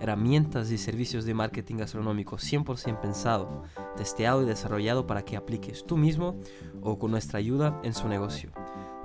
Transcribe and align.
herramientas 0.00 0.70
y 0.70 0.78
servicios 0.78 1.24
de 1.24 1.34
marketing 1.34 1.76
gastronómico 1.76 2.36
100% 2.36 3.00
pensado, 3.00 3.62
testeado 3.96 4.42
y 4.42 4.46
desarrollado 4.46 5.06
para 5.06 5.24
que 5.24 5.36
apliques 5.36 5.84
tú 5.86 5.96
mismo 5.96 6.36
o 6.82 6.98
con 6.98 7.10
nuestra 7.10 7.38
ayuda 7.38 7.78
en 7.82 7.94
su 7.94 8.08
negocio, 8.08 8.50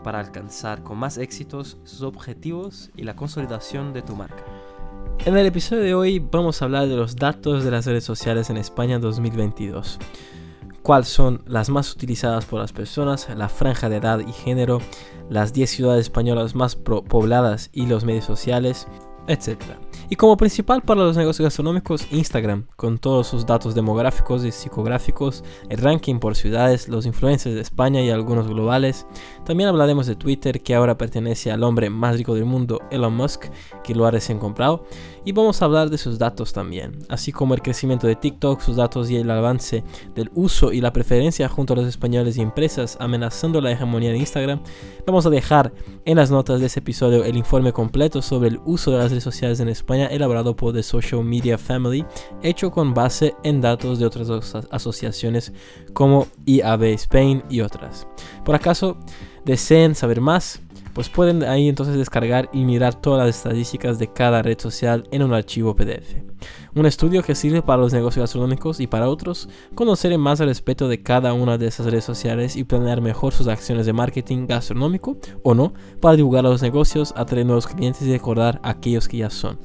para 0.04 0.20
alcanzar 0.20 0.84
con 0.84 0.98
más 0.98 1.18
éxitos 1.18 1.78
sus 1.84 2.02
objetivos 2.02 2.92
y 2.96 3.04
la 3.04 3.16
consolidación 3.16 3.94
de 3.94 4.02
tu 4.02 4.16
marca. 4.16 4.44
En 5.26 5.38
el 5.38 5.46
episodio 5.46 5.84
de 5.84 5.94
hoy 5.94 6.20
vamos 6.20 6.62
a 6.62 6.66
hablar 6.66 6.88
de 6.88 6.96
los 6.96 7.16
datos 7.16 7.64
de 7.64 7.72
las 7.72 7.86
redes 7.86 8.04
sociales 8.04 8.50
en 8.50 8.58
España 8.58 9.00
2022 9.00 10.00
cuáles 10.86 11.08
son 11.08 11.42
las 11.48 11.70
más 11.70 11.92
utilizadas 11.92 12.46
por 12.46 12.60
las 12.60 12.72
personas, 12.72 13.28
la 13.36 13.50
franja 13.50 13.90
de 13.90 13.96
edad 13.96 14.20
y 14.20 14.32
género, 14.32 14.80
las 15.32 15.52
10 15.52 15.68
ciudades 15.68 16.02
españolas 16.06 16.54
más 16.54 16.76
pobladas 16.76 17.72
y 17.74 17.88
los 17.88 18.06
medios 18.06 18.26
sociales, 18.26 18.88
etc. 19.28 19.58
Y 20.10 20.16
como 20.16 20.38
principal 20.38 20.82
para 20.82 21.02
los 21.02 21.18
negocios 21.18 21.46
gastronómicos, 21.46 22.08
Instagram, 22.12 22.68
con 22.76 22.98
todos 23.00 23.28
sus 23.28 23.46
datos 23.46 23.74
demográficos 23.74 24.46
y 24.46 24.52
psicográficos, 24.52 25.44
el 25.70 25.80
ranking 25.80 26.20
por 26.20 26.36
ciudades, 26.36 26.88
los 26.88 27.06
influencers 27.06 27.56
de 27.56 27.62
España 27.62 28.02
y 28.02 28.10
algunos 28.10 28.48
globales. 28.48 29.08
También 29.46 29.70
hablaremos 29.70 30.06
de 30.06 30.16
Twitter, 30.16 30.62
que 30.62 30.76
ahora 30.76 30.98
pertenece 30.98 31.52
al 31.52 31.64
hombre 31.64 31.90
más 31.90 32.18
rico 32.18 32.36
del 32.36 32.46
mundo, 32.46 32.82
Elon 32.92 33.16
Musk, 33.16 33.46
que 33.84 33.96
lo 33.96 34.06
ha 34.06 34.12
recién 34.12 34.38
comprado. 34.38 34.86
Y 35.28 35.32
vamos 35.32 35.60
a 35.60 35.66
hablar 35.66 35.90
de 35.90 35.98
sus 35.98 36.20
datos 36.20 36.54
también, 36.54 37.00
así 37.10 37.32
como 37.32 37.56
el 37.56 37.64
crecimiento 37.64 38.06
de 38.06 38.16
TikTok, 38.16 38.62
sus 38.62 38.76
datos 38.76 39.10
y 39.10 39.18
el 39.18 39.30
avance 39.32 39.84
del 40.14 40.30
uso 40.36 40.72
y 40.72 40.82
la 40.82 40.94
preferencia 40.94 41.50
junto 41.50 41.74
a 41.74 41.78
los 41.78 41.88
españoles 41.88 42.38
y 42.38 42.42
empresas 42.42 42.96
amenazando 43.00 43.60
la 43.60 43.72
hegemonía 43.72 44.12
de 44.12 44.20
Instagram. 44.20 44.62
Vamos 45.08 45.26
a 45.26 45.32
dejar 45.32 45.74
en 46.06 46.18
las 46.18 46.30
notas 46.30 46.60
de 46.60 46.68
ese 46.68 46.80
episodio 46.80 47.24
el 47.24 47.38
informe 47.38 47.74
completo 47.74 48.22
sobre 48.22 48.50
el 48.50 48.60
uso 48.66 48.92
de 48.92 49.00
las 49.00 49.10
redes 49.10 49.24
sociales 49.24 49.60
en 49.60 49.68
España 49.68 50.06
elaborado 50.06 50.56
por 50.56 50.74
The 50.74 50.84
Social 50.84 51.24
Media 51.24 51.58
Family, 51.58 52.06
hecho 52.44 52.70
con 52.70 52.94
base 52.94 53.36
en 53.44 53.62
datos 53.62 53.98
de 53.98 54.06
otras 54.06 54.30
asociaciones 54.70 55.54
como 55.94 56.28
IAB 56.46 56.84
Spain 56.84 57.44
y 57.50 57.62
otras. 57.62 58.08
Por 58.44 58.54
acaso 58.54 58.98
deseen 59.44 59.96
saber 59.96 60.22
más, 60.22 60.62
pues 60.96 61.10
pueden 61.10 61.44
ahí 61.44 61.68
entonces 61.68 61.98
descargar 61.98 62.50
y 62.54 62.64
mirar 62.64 62.96
todas 62.96 63.28
las 63.28 63.36
estadísticas 63.36 64.00
de 64.00 64.14
cada 64.14 64.42
red 64.42 64.58
social 64.58 65.04
en 65.12 65.24
un 65.24 65.34
archivo 65.34 65.76
PDF. 65.76 66.16
Un 66.74 66.86
estudio 66.86 67.22
que 67.22 67.36
sirve 67.36 67.62
para 67.62 67.82
los 67.82 67.92
negocios 67.92 68.24
gastronómicos 68.24 68.80
y 68.80 68.88
para 68.88 69.10
otros, 69.10 69.50
conocer 69.76 70.18
más 70.18 70.40
al 70.40 70.48
respecto 70.48 70.88
de 70.88 71.04
cada 71.04 71.34
una 71.34 71.58
de 71.58 71.68
esas 71.68 71.88
redes 71.88 72.06
sociales 72.06 72.56
y 72.56 72.64
planear 72.64 73.02
mejor 73.02 73.34
sus 73.34 73.48
acciones 73.48 73.86
de 73.86 73.92
marketing 73.92 74.48
gastronómico 74.48 75.18
o 75.44 75.54
no 75.54 75.74
para 76.00 76.16
divulgar 76.16 76.46
a 76.46 76.50
los 76.50 76.62
negocios, 76.62 77.14
atraer 77.18 77.46
nuevos 77.46 77.68
clientes 77.68 78.04
y 78.04 78.12
recordar 78.14 78.62
a 78.64 78.70
aquellos 78.70 79.10
que 79.10 79.18
ya 79.18 79.30
son. 79.30 79.60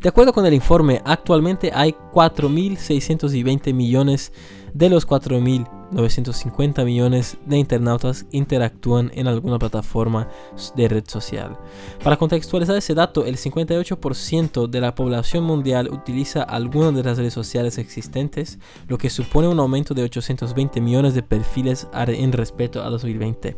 De 0.00 0.08
acuerdo 0.08 0.32
con 0.32 0.46
el 0.46 0.54
informe, 0.54 1.02
actualmente 1.04 1.72
hay 1.74 1.94
4.620 2.14 3.74
millones 3.74 4.32
de 4.72 4.88
los 4.88 5.04
4.950 5.92 6.84
millones 6.84 7.38
de 7.46 7.58
internautas 7.58 8.26
interactúan 8.30 9.10
en 9.14 9.26
alguna 9.26 9.58
plataforma 9.58 10.28
de 10.74 10.88
red 10.88 11.04
social. 11.06 11.58
Para 12.02 12.16
contextualizar 12.16 12.76
ese 12.76 12.94
dato, 12.94 13.24
el 13.24 13.36
58% 13.36 14.68
de 14.68 14.80
la 14.80 14.94
población 14.94 15.44
mundial 15.44 15.88
utiliza 15.90 16.42
alguna 16.42 16.92
de 16.92 17.02
las 17.02 17.18
redes 17.18 17.34
sociales 17.34 17.78
existentes, 17.78 18.58
lo 18.88 18.98
que 18.98 19.10
supone 19.10 19.48
un 19.48 19.60
aumento 19.60 19.94
de 19.94 20.02
820 20.02 20.80
millones 20.80 21.14
de 21.14 21.22
perfiles 21.22 21.88
en 21.92 22.32
respecto 22.32 22.82
a 22.82 22.90
2020 22.90 23.56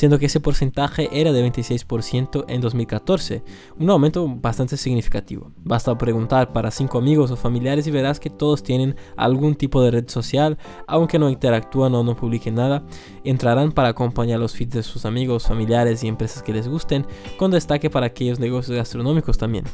siendo 0.00 0.18
que 0.18 0.24
ese 0.24 0.40
porcentaje 0.40 1.10
era 1.12 1.30
de 1.30 1.46
26% 1.46 2.46
en 2.48 2.62
2014, 2.62 3.42
un 3.78 3.90
aumento 3.90 4.26
bastante 4.26 4.78
significativo. 4.78 5.52
Basta 5.58 5.98
preguntar 5.98 6.54
para 6.54 6.70
5 6.70 6.96
amigos 6.96 7.30
o 7.30 7.36
familiares 7.36 7.86
y 7.86 7.90
verás 7.90 8.18
que 8.18 8.30
todos 8.30 8.62
tienen 8.62 8.96
algún 9.18 9.56
tipo 9.56 9.82
de 9.82 9.90
red 9.90 10.08
social, 10.08 10.56
aunque 10.86 11.18
no 11.18 11.28
interactúan 11.28 11.94
o 11.94 12.02
no 12.02 12.16
publiquen 12.16 12.54
nada, 12.54 12.82
entrarán 13.24 13.72
para 13.72 13.90
acompañar 13.90 14.40
los 14.40 14.54
feeds 14.54 14.72
de 14.72 14.82
sus 14.82 15.04
amigos, 15.04 15.46
familiares 15.46 16.02
y 16.02 16.08
empresas 16.08 16.42
que 16.42 16.54
les 16.54 16.66
gusten, 16.66 17.06
con 17.36 17.50
destaque 17.50 17.90
para 17.90 18.06
aquellos 18.06 18.40
negocios 18.40 18.78
gastronómicos 18.78 19.36
también. 19.36 19.66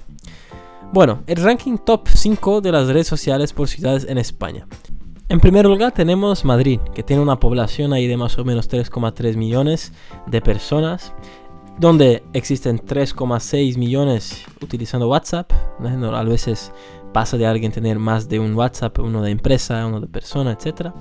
Bueno, 0.92 1.22
el 1.28 1.36
ranking 1.36 1.78
top 1.78 2.08
5 2.08 2.62
de 2.62 2.72
las 2.72 2.88
redes 2.88 3.06
sociales 3.06 3.52
por 3.52 3.68
ciudades 3.68 4.04
en 4.08 4.18
España. 4.18 4.66
En 5.28 5.40
primer 5.40 5.66
lugar 5.66 5.90
tenemos 5.90 6.44
Madrid, 6.44 6.78
que 6.94 7.02
tiene 7.02 7.20
una 7.20 7.40
población 7.40 7.92
ahí 7.92 8.06
de 8.06 8.16
más 8.16 8.38
o 8.38 8.44
menos 8.44 8.70
3,3 8.70 9.36
millones 9.36 9.92
de 10.28 10.40
personas, 10.40 11.12
donde 11.80 12.22
existen 12.32 12.78
3,6 12.78 13.76
millones 13.76 14.44
utilizando 14.62 15.08
WhatsApp. 15.08 15.50
A 15.82 16.22
veces 16.22 16.72
pasa 17.12 17.36
de 17.36 17.44
alguien 17.44 17.72
tener 17.72 17.98
más 17.98 18.28
de 18.28 18.38
un 18.38 18.54
WhatsApp, 18.54 19.00
uno 19.00 19.20
de 19.20 19.32
empresa, 19.32 19.84
uno 19.84 20.00
de 20.00 20.06
persona, 20.06 20.52
etc. 20.52 20.92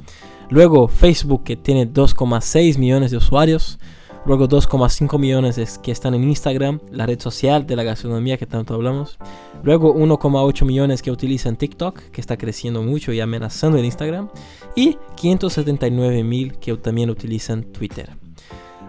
Luego 0.49 0.87
Facebook, 0.87 1.43
que 1.43 1.55
tiene 1.55 1.87
2,6 1.87 2.79
millones 2.79 3.11
de 3.11 3.17
usuarios. 3.17 3.77
Luego 4.25 4.47
2,5 4.47 5.19
millones 5.19 5.79
que 5.83 5.91
están 5.91 6.15
en 6.15 6.23
Instagram, 6.23 6.79
la 6.89 7.05
red 7.05 7.19
social 7.19 7.67
de 7.67 7.75
la 7.75 7.83
gastronomía 7.83 8.37
que 8.37 8.47
tanto 8.47 8.73
hablamos. 8.73 9.19
Luego 9.61 9.93
1,8 9.93 10.65
millones 10.65 11.03
que 11.03 11.11
utilizan 11.11 11.57
TikTok, 11.57 11.99
que 12.09 12.21
está 12.21 12.35
creciendo 12.35 12.81
mucho 12.81 13.13
y 13.13 13.19
amenazando 13.19 13.77
en 13.77 13.85
Instagram. 13.85 14.29
Y 14.75 14.97
579 15.15 16.23
mil 16.23 16.57
que 16.57 16.75
también 16.77 17.11
utilizan 17.11 17.65
Twitter. 17.65 18.17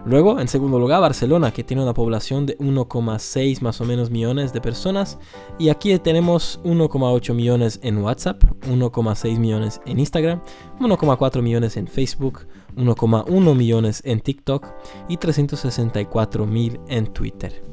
Luego, 0.07 0.39
en 0.39 0.47
segundo 0.47 0.79
lugar, 0.79 1.01
Barcelona, 1.01 1.51
que 1.51 1.63
tiene 1.63 1.83
una 1.83 1.93
población 1.93 2.45
de 2.45 2.57
1,6 2.59 3.61
más 3.61 3.81
o 3.81 3.85
menos 3.85 4.09
millones 4.09 4.53
de 4.53 4.61
personas. 4.61 5.19
Y 5.59 5.69
aquí 5.69 5.97
tenemos 5.99 6.59
1,8 6.63 7.33
millones 7.33 7.79
en 7.83 7.97
WhatsApp, 7.99 8.41
1,6 8.69 9.37
millones 9.37 9.81
en 9.85 9.99
Instagram, 9.99 10.41
1,4 10.79 11.41
millones 11.41 11.77
en 11.77 11.87
Facebook, 11.87 12.47
1,1 12.77 13.55
millones 13.55 14.01
en 14.05 14.19
TikTok 14.19 14.67
y 15.09 15.17
364 15.17 16.45
mil 16.45 16.79
en 16.87 17.07
Twitter. 17.07 17.63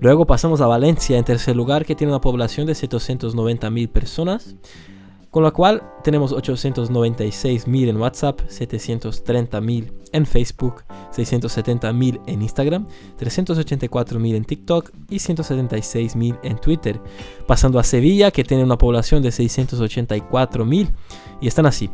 Luego 0.00 0.26
pasamos 0.26 0.60
a 0.60 0.66
Valencia 0.66 1.16
en 1.16 1.24
tercer 1.24 1.56
lugar 1.56 1.84
que 1.86 1.94
tiene 1.94 2.12
una 2.12 2.20
población 2.20 2.66
de 2.66 2.74
790 2.74 3.70
mil 3.70 3.88
personas, 3.88 4.56
con 5.30 5.42
la 5.42 5.50
cual 5.50 5.82
tenemos 6.02 6.32
896 6.32 7.66
mil 7.66 7.88
en 7.88 7.96
WhatsApp, 7.96 8.40
730 8.46 9.60
mil 9.60 9.92
en 10.12 10.26
Facebook, 10.26 10.84
670 11.10 11.92
mil 11.92 12.20
en 12.26 12.42
Instagram, 12.42 12.86
384 13.16 14.20
mil 14.20 14.36
en 14.36 14.44
TikTok 14.44 14.92
y 15.10 15.18
176 15.18 16.16
mil 16.16 16.36
en 16.42 16.56
Twitter. 16.58 17.00
Pasando 17.48 17.78
a 17.78 17.82
Sevilla 17.82 18.30
que 18.30 18.44
tiene 18.44 18.62
una 18.62 18.78
población 18.78 19.22
de 19.22 19.32
684 19.32 20.64
mil 20.64 20.90
y 21.40 21.48
están 21.48 21.66
así. 21.66 21.90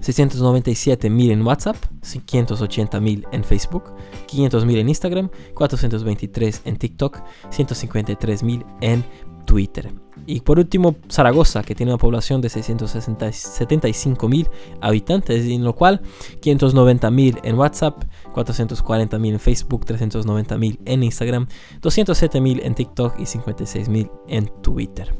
697.000 0.00 1.32
en 1.32 1.46
WhatsApp, 1.46 1.76
580.000 2.02 3.28
en 3.32 3.44
Facebook, 3.44 3.84
500.000 4.28 4.78
en 4.78 4.88
Instagram, 4.88 5.30
423 5.54 6.62
en 6.64 6.76
TikTok, 6.76 7.20
153.000 7.50 8.64
en 8.80 9.04
Twitter. 9.44 9.92
Y 10.26 10.40
por 10.40 10.58
último, 10.58 10.96
Zaragoza, 11.08 11.62
que 11.62 11.74
tiene 11.74 11.92
una 11.92 11.98
población 11.98 12.42
de 12.42 12.48
675.000 12.48 14.50
habitantes, 14.82 15.46
en 15.46 15.64
lo 15.64 15.74
cual 15.74 16.02
590.000 16.42 17.40
en 17.44 17.58
WhatsApp, 17.58 18.04
440.000 18.34 19.32
en 19.32 19.40
Facebook, 19.40 19.86
390.000 19.86 20.80
en 20.84 21.02
Instagram, 21.02 21.48
207.000 21.80 22.60
en 22.62 22.74
TikTok 22.74 23.18
y 23.18 23.22
56.000 23.22 24.10
en 24.28 24.50
Twitter. 24.60 25.14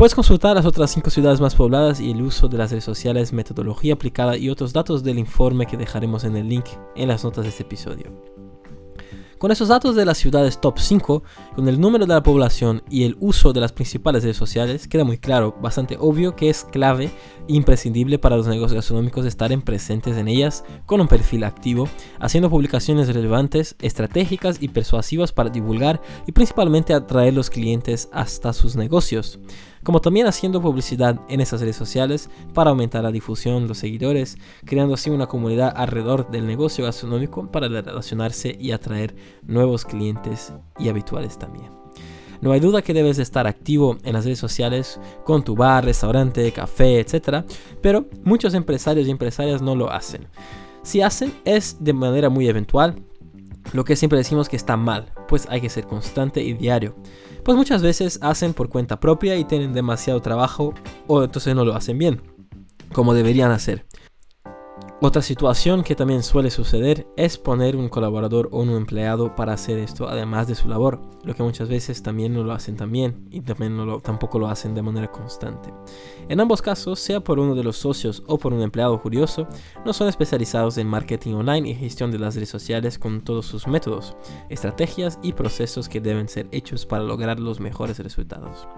Puedes 0.00 0.14
consultar 0.14 0.56
las 0.56 0.64
otras 0.64 0.90
5 0.92 1.10
ciudades 1.10 1.42
más 1.42 1.54
pobladas 1.54 2.00
y 2.00 2.10
el 2.10 2.22
uso 2.22 2.48
de 2.48 2.56
las 2.56 2.70
redes 2.70 2.84
sociales, 2.84 3.34
metodología 3.34 3.92
aplicada 3.92 4.34
y 4.34 4.48
otros 4.48 4.72
datos 4.72 5.04
del 5.04 5.18
informe 5.18 5.66
que 5.66 5.76
dejaremos 5.76 6.24
en 6.24 6.38
el 6.38 6.48
link 6.48 6.64
en 6.96 7.08
las 7.08 7.22
notas 7.22 7.44
de 7.44 7.50
este 7.50 7.64
episodio. 7.64 8.10
Con 9.36 9.50
esos 9.50 9.68
datos 9.68 9.94
de 9.96 10.06
las 10.06 10.16
ciudades 10.16 10.58
top 10.58 10.78
5, 10.78 11.22
con 11.54 11.68
el 11.68 11.78
número 11.78 12.06
de 12.06 12.14
la 12.14 12.22
población 12.22 12.82
y 12.88 13.04
el 13.04 13.18
uso 13.20 13.52
de 13.52 13.60
las 13.60 13.72
principales 13.72 14.22
redes 14.22 14.38
sociales, 14.38 14.88
queda 14.88 15.04
muy 15.04 15.18
claro, 15.18 15.54
bastante 15.60 15.98
obvio 16.00 16.34
que 16.34 16.48
es 16.48 16.64
clave 16.64 17.10
e 17.46 17.54
imprescindible 17.54 18.18
para 18.18 18.38
los 18.38 18.46
negocios 18.46 18.76
gastronómicos 18.76 19.26
estar 19.26 19.52
en 19.52 19.60
presentes 19.60 20.16
en 20.16 20.28
ellas 20.28 20.64
con 20.86 21.02
un 21.02 21.08
perfil 21.08 21.44
activo, 21.44 21.90
haciendo 22.20 22.48
publicaciones 22.48 23.12
relevantes, 23.14 23.76
estratégicas 23.80 24.62
y 24.62 24.68
persuasivas 24.68 25.32
para 25.32 25.50
divulgar 25.50 26.00
y 26.26 26.32
principalmente 26.32 26.94
atraer 26.94 27.34
los 27.34 27.50
clientes 27.50 28.08
hasta 28.12 28.54
sus 28.54 28.76
negocios. 28.76 29.38
Como 29.82 30.00
también 30.00 30.26
haciendo 30.26 30.60
publicidad 30.60 31.20
en 31.28 31.40
esas 31.40 31.60
redes 31.60 31.76
sociales 31.76 32.30
para 32.54 32.70
aumentar 32.70 33.02
la 33.02 33.12
difusión, 33.12 33.68
los 33.68 33.78
seguidores, 33.78 34.36
creando 34.64 34.94
así 34.94 35.10
una 35.10 35.26
comunidad 35.26 35.72
alrededor 35.76 36.30
del 36.30 36.46
negocio 36.46 36.84
gastronómico 36.84 37.50
para 37.50 37.68
relacionarse 37.68 38.56
y 38.58 38.72
atraer 38.72 39.14
nuevos 39.42 39.84
clientes 39.84 40.52
y 40.78 40.88
habituales 40.88 41.38
también. 41.38 41.70
No 42.40 42.52
hay 42.52 42.60
duda 42.60 42.80
que 42.80 42.94
debes 42.94 43.18
estar 43.18 43.46
activo 43.46 43.98
en 44.02 44.14
las 44.14 44.24
redes 44.24 44.38
sociales 44.38 44.98
con 45.24 45.44
tu 45.44 45.54
bar, 45.54 45.84
restaurante, 45.84 46.50
café, 46.52 47.00
etc. 47.00 47.44
Pero 47.82 48.06
muchos 48.24 48.54
empresarios 48.54 49.06
y 49.06 49.10
empresarias 49.10 49.60
no 49.60 49.76
lo 49.76 49.90
hacen. 49.90 50.26
Si 50.82 51.02
hacen 51.02 51.34
es 51.44 51.76
de 51.80 51.92
manera 51.92 52.30
muy 52.30 52.48
eventual, 52.48 53.04
lo 53.72 53.84
que 53.84 53.96
siempre 53.96 54.18
decimos 54.18 54.48
que 54.48 54.56
está 54.56 54.76
mal, 54.76 55.12
pues 55.28 55.46
hay 55.50 55.60
que 55.60 55.68
ser 55.68 55.86
constante 55.86 56.42
y 56.42 56.54
diario. 56.54 56.96
Pues 57.44 57.56
muchas 57.56 57.82
veces 57.82 58.18
hacen 58.22 58.52
por 58.52 58.68
cuenta 58.68 59.00
propia 59.00 59.36
y 59.36 59.44
tienen 59.44 59.72
demasiado 59.72 60.20
trabajo 60.20 60.74
o 61.06 61.22
entonces 61.22 61.54
no 61.54 61.64
lo 61.64 61.74
hacen 61.74 61.98
bien, 61.98 62.22
como 62.92 63.14
deberían 63.14 63.50
hacer. 63.50 63.86
Otra 65.02 65.22
situación 65.22 65.82
que 65.82 65.94
también 65.94 66.22
suele 66.22 66.50
suceder 66.50 67.06
es 67.16 67.38
poner 67.38 67.74
un 67.74 67.88
colaborador 67.88 68.50
o 68.52 68.60
un 68.60 68.68
empleado 68.68 69.34
para 69.34 69.54
hacer 69.54 69.78
esto 69.78 70.06
además 70.06 70.46
de 70.46 70.54
su 70.54 70.68
labor, 70.68 71.00
lo 71.24 71.34
que 71.34 71.42
muchas 71.42 71.70
veces 71.70 72.02
también 72.02 72.34
no 72.34 72.44
lo 72.44 72.52
hacen 72.52 72.76
también 72.76 73.26
y 73.30 73.40
también 73.40 73.78
no 73.78 73.86
lo, 73.86 74.00
tampoco 74.00 74.38
lo 74.38 74.48
hacen 74.48 74.74
de 74.74 74.82
manera 74.82 75.10
constante. 75.10 75.72
En 76.28 76.38
ambos 76.38 76.60
casos, 76.60 77.00
sea 77.00 77.20
por 77.20 77.38
uno 77.38 77.54
de 77.54 77.64
los 77.64 77.78
socios 77.78 78.22
o 78.26 78.36
por 78.36 78.52
un 78.52 78.60
empleado 78.60 79.00
curioso, 79.00 79.48
no 79.86 79.94
son 79.94 80.06
especializados 80.06 80.76
en 80.76 80.86
marketing 80.86 81.32
online 81.32 81.70
y 81.70 81.74
gestión 81.74 82.10
de 82.10 82.18
las 82.18 82.34
redes 82.34 82.50
sociales 82.50 82.98
con 82.98 83.22
todos 83.22 83.46
sus 83.46 83.66
métodos, 83.66 84.14
estrategias 84.50 85.18
y 85.22 85.32
procesos 85.32 85.88
que 85.88 86.02
deben 86.02 86.28
ser 86.28 86.46
hechos 86.52 86.84
para 86.84 87.04
lograr 87.04 87.40
los 87.40 87.58
mejores 87.58 87.98
resultados. 88.00 88.68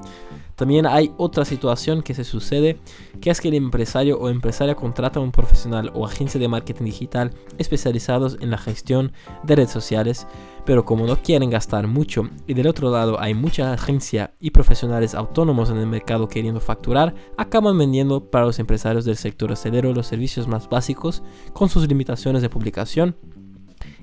También 0.54 0.86
hay 0.86 1.12
otra 1.16 1.44
situación 1.44 2.00
que 2.00 2.14
se 2.14 2.22
sucede, 2.22 2.78
que 3.20 3.30
es 3.30 3.40
que 3.40 3.48
el 3.48 3.54
empresario 3.54 4.20
o 4.20 4.28
empresaria 4.28 4.76
contrata 4.76 5.18
a 5.18 5.22
un 5.22 5.32
profesional 5.32 5.90
o 5.94 6.11
agencia 6.12 6.38
de 6.38 6.48
marketing 6.48 6.84
digital 6.84 7.32
especializados 7.58 8.38
en 8.40 8.50
la 8.50 8.58
gestión 8.58 9.12
de 9.42 9.56
redes 9.56 9.70
sociales, 9.70 10.26
pero 10.64 10.84
como 10.84 11.06
no 11.06 11.20
quieren 11.20 11.50
gastar 11.50 11.86
mucho 11.86 12.28
y 12.46 12.54
del 12.54 12.68
otro 12.68 12.90
lado 12.90 13.20
hay 13.20 13.34
mucha 13.34 13.72
agencia 13.72 14.34
y 14.38 14.50
profesionales 14.50 15.14
autónomos 15.14 15.70
en 15.70 15.78
el 15.78 15.86
mercado 15.86 16.28
queriendo 16.28 16.60
facturar, 16.60 17.14
acaban 17.36 17.76
vendiendo 17.76 18.30
para 18.30 18.46
los 18.46 18.58
empresarios 18.58 19.04
del 19.04 19.16
sector 19.16 19.50
hotelero 19.50 19.92
los 19.92 20.06
servicios 20.06 20.46
más 20.46 20.68
básicos 20.68 21.22
con 21.52 21.68
sus 21.68 21.88
limitaciones 21.88 22.42
de 22.42 22.48
publicación 22.48 23.16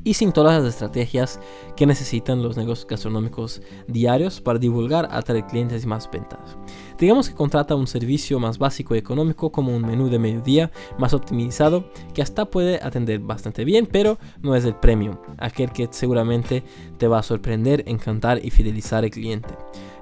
y 0.03 0.13
sin 0.13 0.31
todas 0.31 0.61
las 0.61 0.73
estrategias 0.73 1.39
que 1.75 1.85
necesitan 1.85 2.43
los 2.43 2.57
negocios 2.57 2.87
gastronómicos 2.87 3.61
diarios 3.87 4.41
para 4.41 4.59
divulgar, 4.59 5.07
atraer 5.11 5.45
clientes 5.45 5.83
y 5.83 5.87
más 5.87 6.09
ventas. 6.11 6.57
Digamos 6.97 7.29
que 7.29 7.35
contrata 7.35 7.75
un 7.75 7.87
servicio 7.87 8.39
más 8.39 8.57
básico 8.57 8.93
y 8.93 8.97
económico 8.97 9.51
como 9.51 9.75
un 9.75 9.85
menú 9.85 10.09
de 10.09 10.19
mediodía 10.19 10.71
más 10.97 11.13
optimizado 11.13 11.89
que 12.13 12.21
hasta 12.21 12.45
puede 12.45 12.75
atender 12.83 13.19
bastante 13.19 13.63
bien, 13.63 13.85
pero 13.85 14.17
no 14.41 14.55
es 14.55 14.65
el 14.65 14.75
premium, 14.75 15.15
aquel 15.37 15.71
que 15.71 15.87
seguramente 15.91 16.63
te 16.97 17.07
va 17.07 17.19
a 17.19 17.23
sorprender, 17.23 17.83
encantar 17.87 18.43
y 18.43 18.51
fidelizar 18.51 19.03
al 19.03 19.11
cliente. 19.11 19.49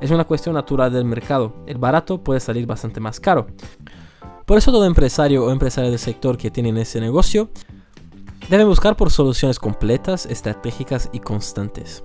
Es 0.01 0.11
una 0.11 0.25
cuestión 0.25 0.55
natural 0.55 0.91
del 0.91 1.05
mercado, 1.05 1.53
el 1.67 1.77
barato 1.77 2.23
puede 2.23 2.39
salir 2.39 2.65
bastante 2.65 2.99
más 2.99 3.19
caro. 3.19 3.47
Por 4.45 4.57
eso 4.57 4.71
todo 4.71 4.85
empresario 4.85 5.45
o 5.45 5.51
empresario 5.51 5.89
del 5.89 5.99
sector 5.99 6.37
que 6.37 6.49
tienen 6.49 6.77
ese 6.77 7.01
negocio 7.01 7.49
deben 8.49 8.67
buscar 8.67 8.95
por 8.95 9.11
soluciones 9.11 9.59
completas, 9.59 10.25
estratégicas 10.25 11.09
y 11.11 11.19
constantes. 11.19 12.03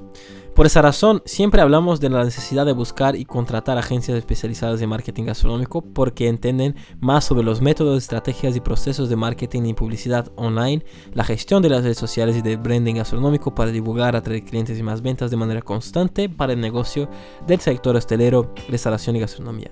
Por 0.55 0.67
esa 0.67 0.83
razón, 0.83 1.23
siempre 1.25 1.63
hablamos 1.63 1.99
de 1.99 2.11
la 2.11 2.25
necesidad 2.25 2.67
de 2.67 2.75
buscar 2.75 3.17
y 3.17 3.25
contratar 3.25 3.79
agencias 3.79 4.19
especializadas 4.19 4.81
de 4.81 4.87
marketing 4.87 5.25
gastronómico 5.25 5.81
porque 5.81 6.29
entienden 6.29 6.77
más 7.01 7.25
sobre 7.25 7.43
los 7.43 7.63
métodos, 7.63 8.03
estrategias 8.03 8.55
y 8.55 8.61
procesos 8.61 9.09
de 9.09 9.17
marketing 9.17 9.63
y 9.63 9.73
publicidad 9.73 10.31
online, 10.37 10.85
la 11.15 11.25
gestión 11.25 11.63
de 11.63 11.71
las 11.71 11.85
redes 11.85 11.97
sociales 11.97 12.37
y 12.37 12.43
de 12.43 12.57
branding 12.57 12.97
gastronómico 12.97 13.55
para 13.55 13.71
divulgar, 13.71 14.15
atraer 14.15 14.45
clientes 14.45 14.79
y 14.79 14.83
más 14.83 15.01
ventas 15.01 15.31
de 15.31 15.39
manera 15.39 15.63
constante 15.63 16.29
para 16.29 16.53
el 16.53 16.61
negocio 16.61 17.09
del 17.47 17.61
sector 17.61 17.97
hostelero, 17.97 18.53
restauración 18.69 19.17
y 19.17 19.21
gastronomía 19.21 19.71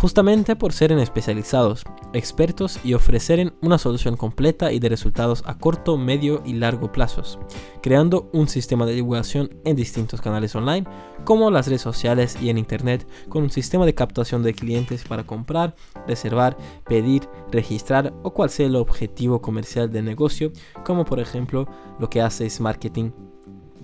justamente 0.00 0.56
por 0.56 0.72
ser 0.72 0.92
especializados, 0.92 1.84
expertos 2.14 2.80
y 2.82 2.94
ofrecer 2.94 3.52
una 3.60 3.76
solución 3.76 4.16
completa 4.16 4.72
y 4.72 4.78
de 4.78 4.88
resultados 4.88 5.42
a 5.44 5.58
corto, 5.58 5.98
medio 5.98 6.42
y 6.46 6.54
largo 6.54 6.90
plazos, 6.90 7.38
creando 7.82 8.30
un 8.32 8.48
sistema 8.48 8.86
de 8.86 8.94
divulgación 8.94 9.60
en 9.66 9.76
distintos 9.76 10.22
canales 10.22 10.54
online, 10.54 10.86
como 11.24 11.50
las 11.50 11.66
redes 11.66 11.82
sociales 11.82 12.38
y 12.40 12.48
en 12.48 12.56
Internet, 12.56 13.06
con 13.28 13.42
un 13.42 13.50
sistema 13.50 13.84
de 13.84 13.94
captación 13.94 14.42
de 14.42 14.54
clientes 14.54 15.04
para 15.04 15.24
comprar, 15.24 15.76
reservar, 16.08 16.56
pedir, 16.86 17.28
registrar 17.52 18.14
o 18.22 18.32
cual 18.32 18.48
sea 18.48 18.68
el 18.68 18.76
objetivo 18.76 19.42
comercial 19.42 19.92
del 19.92 20.06
negocio, 20.06 20.50
como 20.82 21.04
por 21.04 21.20
ejemplo 21.20 21.68
lo 21.98 22.08
que 22.08 22.22
hace 22.22 22.46
es 22.46 22.58
marketing 22.58 23.10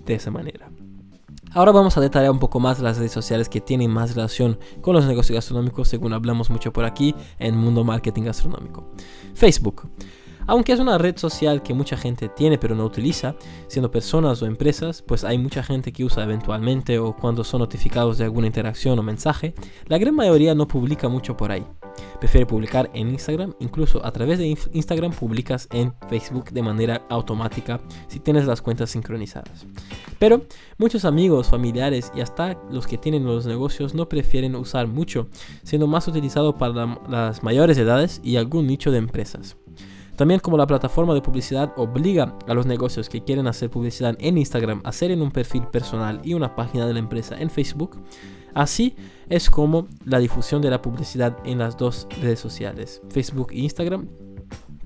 de 0.07 0.15
esa 0.15 0.31
manera. 0.31 0.71
Ahora 1.56 1.73
vamos 1.73 1.97
a 1.97 2.03
detallar 2.03 2.31
un 2.32 2.38
poco 2.38 2.61
más 2.61 2.81
las 2.81 2.99
redes 2.99 3.12
sociales 3.12 3.49
que 3.49 3.62
tienen 3.62 3.91
más 3.91 4.14
relación 4.14 4.58
con 4.82 4.94
los 4.94 5.06
negocios 5.06 5.37
gastronómicos, 5.37 5.88
según 5.88 6.12
hablamos 6.12 6.50
mucho 6.50 6.70
por 6.70 6.85
aquí 6.85 7.14
en 7.38 7.56
Mundo 7.56 7.82
Marketing 7.82 8.25
Gastronómico. 8.25 8.91
Facebook. 9.35 9.88
Aunque 10.48 10.72
es 10.72 10.78
una 10.78 10.96
red 10.96 11.16
social 11.16 11.62
que 11.62 11.75
mucha 11.75 11.96
gente 11.96 12.28
tiene 12.28 12.56
pero 12.56 12.76
no 12.76 12.84
utiliza, 12.84 13.34
siendo 13.66 13.90
personas 13.90 14.40
o 14.43 14.46
empresas, 14.46 15.02
pues 15.02 15.25
hay 15.25 15.38
mucha 15.38 15.62
gente 15.62 15.93
que 15.93 16.04
usa 16.04 16.22
eventualmente 16.22 16.98
o 17.00 17.16
cuando 17.16 17.43
son 17.43 17.60
notificados 17.60 18.19
de 18.19 18.25
alguna 18.25 18.46
interacción 18.46 18.96
o 18.98 19.02
mensaje, 19.02 19.54
la 19.87 19.98
gran 19.98 20.14
mayoría 20.14 20.54
no 20.54 20.69
publica 20.69 21.08
mucho 21.08 21.37
por 21.37 21.50
ahí. 21.50 21.66
Prefiere 22.20 22.46
publicar 22.46 22.90
en 22.94 23.08
Instagram, 23.08 23.54
incluso 23.58 24.04
a 24.04 24.12
través 24.12 24.38
de 24.38 24.56
Instagram 24.72 25.12
publicas 25.12 25.69
en 25.72 25.93
Facebook 26.08 26.50
de 26.50 26.62
manera 26.62 27.06
automática 27.08 27.81
si 28.06 28.20
tienes 28.20 28.46
las 28.46 28.62
cuentas 28.62 28.90
sincronizadas. 28.90 29.66
Pero 30.19 30.43
muchos 30.78 31.04
amigos, 31.04 31.48
familiares 31.48 32.12
y 32.14 32.20
hasta 32.20 32.56
los 32.70 32.87
que 32.87 32.98
tienen 32.98 33.25
los 33.25 33.46
negocios 33.46 33.94
no 33.94 34.08
prefieren 34.08 34.54
usar 34.54 34.87
mucho, 34.87 35.28
siendo 35.62 35.87
más 35.87 36.06
utilizado 36.06 36.56
para 36.56 36.98
las 37.08 37.43
mayores 37.43 37.76
edades 37.78 38.20
y 38.22 38.37
algún 38.37 38.66
nicho 38.66 38.90
de 38.90 38.98
empresas. 38.98 39.56
También 40.17 40.41
como 40.41 40.57
la 40.57 40.67
plataforma 40.67 41.13
de 41.15 41.21
publicidad 41.21 41.73
obliga 41.77 42.35
a 42.49 42.55
los 42.55 42.65
negocios 42.65 43.09
que 43.09 43.23
quieren 43.23 43.47
hacer 43.47 43.69
publicidad 43.69 44.17
en 44.19 44.39
Instagram 44.39 44.81
a 44.83 44.89
hacer 44.89 45.11
en 45.11 45.21
un 45.21 45.31
perfil 45.31 45.65
personal 45.65 46.21
y 46.25 46.33
una 46.33 46.57
página 46.57 46.87
de 46.87 46.95
la 46.95 46.99
empresa 46.99 47.37
en 47.39 47.51
Facebook, 47.51 47.99
así 48.55 48.97
es 49.29 49.51
como 49.51 49.89
la 50.07 50.19
difusión 50.19 50.63
de 50.63 50.71
la 50.71 50.81
publicidad 50.81 51.37
en 51.45 51.59
las 51.59 51.77
dos 51.77 52.09
redes 52.23 52.41
sociales, 52.41 53.03
Facebook 53.11 53.49
e 53.53 53.59
Instagram. 53.59 54.08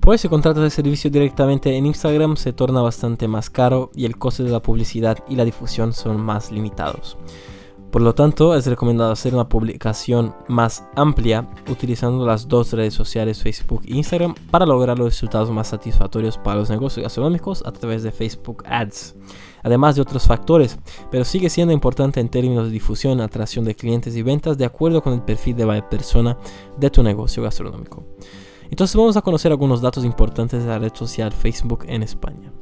Pues 0.01 0.21
si 0.21 0.27
contratas 0.27 0.63
el 0.63 0.71
servicio 0.71 1.09
directamente 1.09 1.77
en 1.77 1.85
Instagram 1.85 2.35
se 2.35 2.53
torna 2.53 2.81
bastante 2.81 3.27
más 3.27 3.49
caro 3.49 3.91
y 3.95 4.05
el 4.05 4.17
coste 4.17 4.43
de 4.43 4.49
la 4.49 4.61
publicidad 4.61 5.19
y 5.29 5.35
la 5.35 5.45
difusión 5.45 5.93
son 5.93 6.19
más 6.19 6.51
limitados. 6.51 7.17
Por 7.91 8.01
lo 8.01 8.15
tanto, 8.15 8.55
es 8.55 8.65
recomendado 8.67 9.11
hacer 9.11 9.33
una 9.33 9.49
publicación 9.49 10.33
más 10.47 10.85
amplia 10.95 11.49
utilizando 11.69 12.25
las 12.25 12.47
dos 12.47 12.71
redes 12.71 12.93
sociales 12.93 13.43
Facebook 13.43 13.81
e 13.85 13.97
Instagram 13.97 14.33
para 14.49 14.65
lograr 14.65 14.97
los 14.97 15.09
resultados 15.09 15.51
más 15.51 15.67
satisfactorios 15.67 16.37
para 16.37 16.55
los 16.61 16.69
negocios 16.69 17.03
gastronómicos 17.03 17.61
a 17.65 17.73
través 17.73 18.01
de 18.03 18.13
Facebook 18.13 18.63
Ads, 18.65 19.15
además 19.61 19.95
de 19.95 20.03
otros 20.03 20.25
factores, 20.25 20.79
pero 21.11 21.25
sigue 21.25 21.49
siendo 21.49 21.73
importante 21.73 22.21
en 22.21 22.29
términos 22.29 22.67
de 22.67 22.71
difusión, 22.71 23.19
atracción 23.19 23.65
de 23.65 23.75
clientes 23.75 24.15
y 24.15 24.21
ventas 24.21 24.57
de 24.57 24.63
acuerdo 24.63 25.03
con 25.03 25.11
el 25.11 25.21
perfil 25.23 25.57
de 25.57 25.65
la 25.65 25.89
persona 25.89 26.37
de 26.77 26.89
tu 26.89 27.03
negocio 27.03 27.43
gastronómico. 27.43 28.05
Entonces 28.69 28.95
vamos 28.95 29.17
a 29.17 29.21
conocer 29.21 29.51
algunos 29.51 29.81
datos 29.81 30.05
importantes 30.05 30.63
de 30.63 30.69
la 30.69 30.79
red 30.79 30.95
social 30.95 31.33
Facebook 31.33 31.83
en 31.87 32.03
España. 32.03 32.53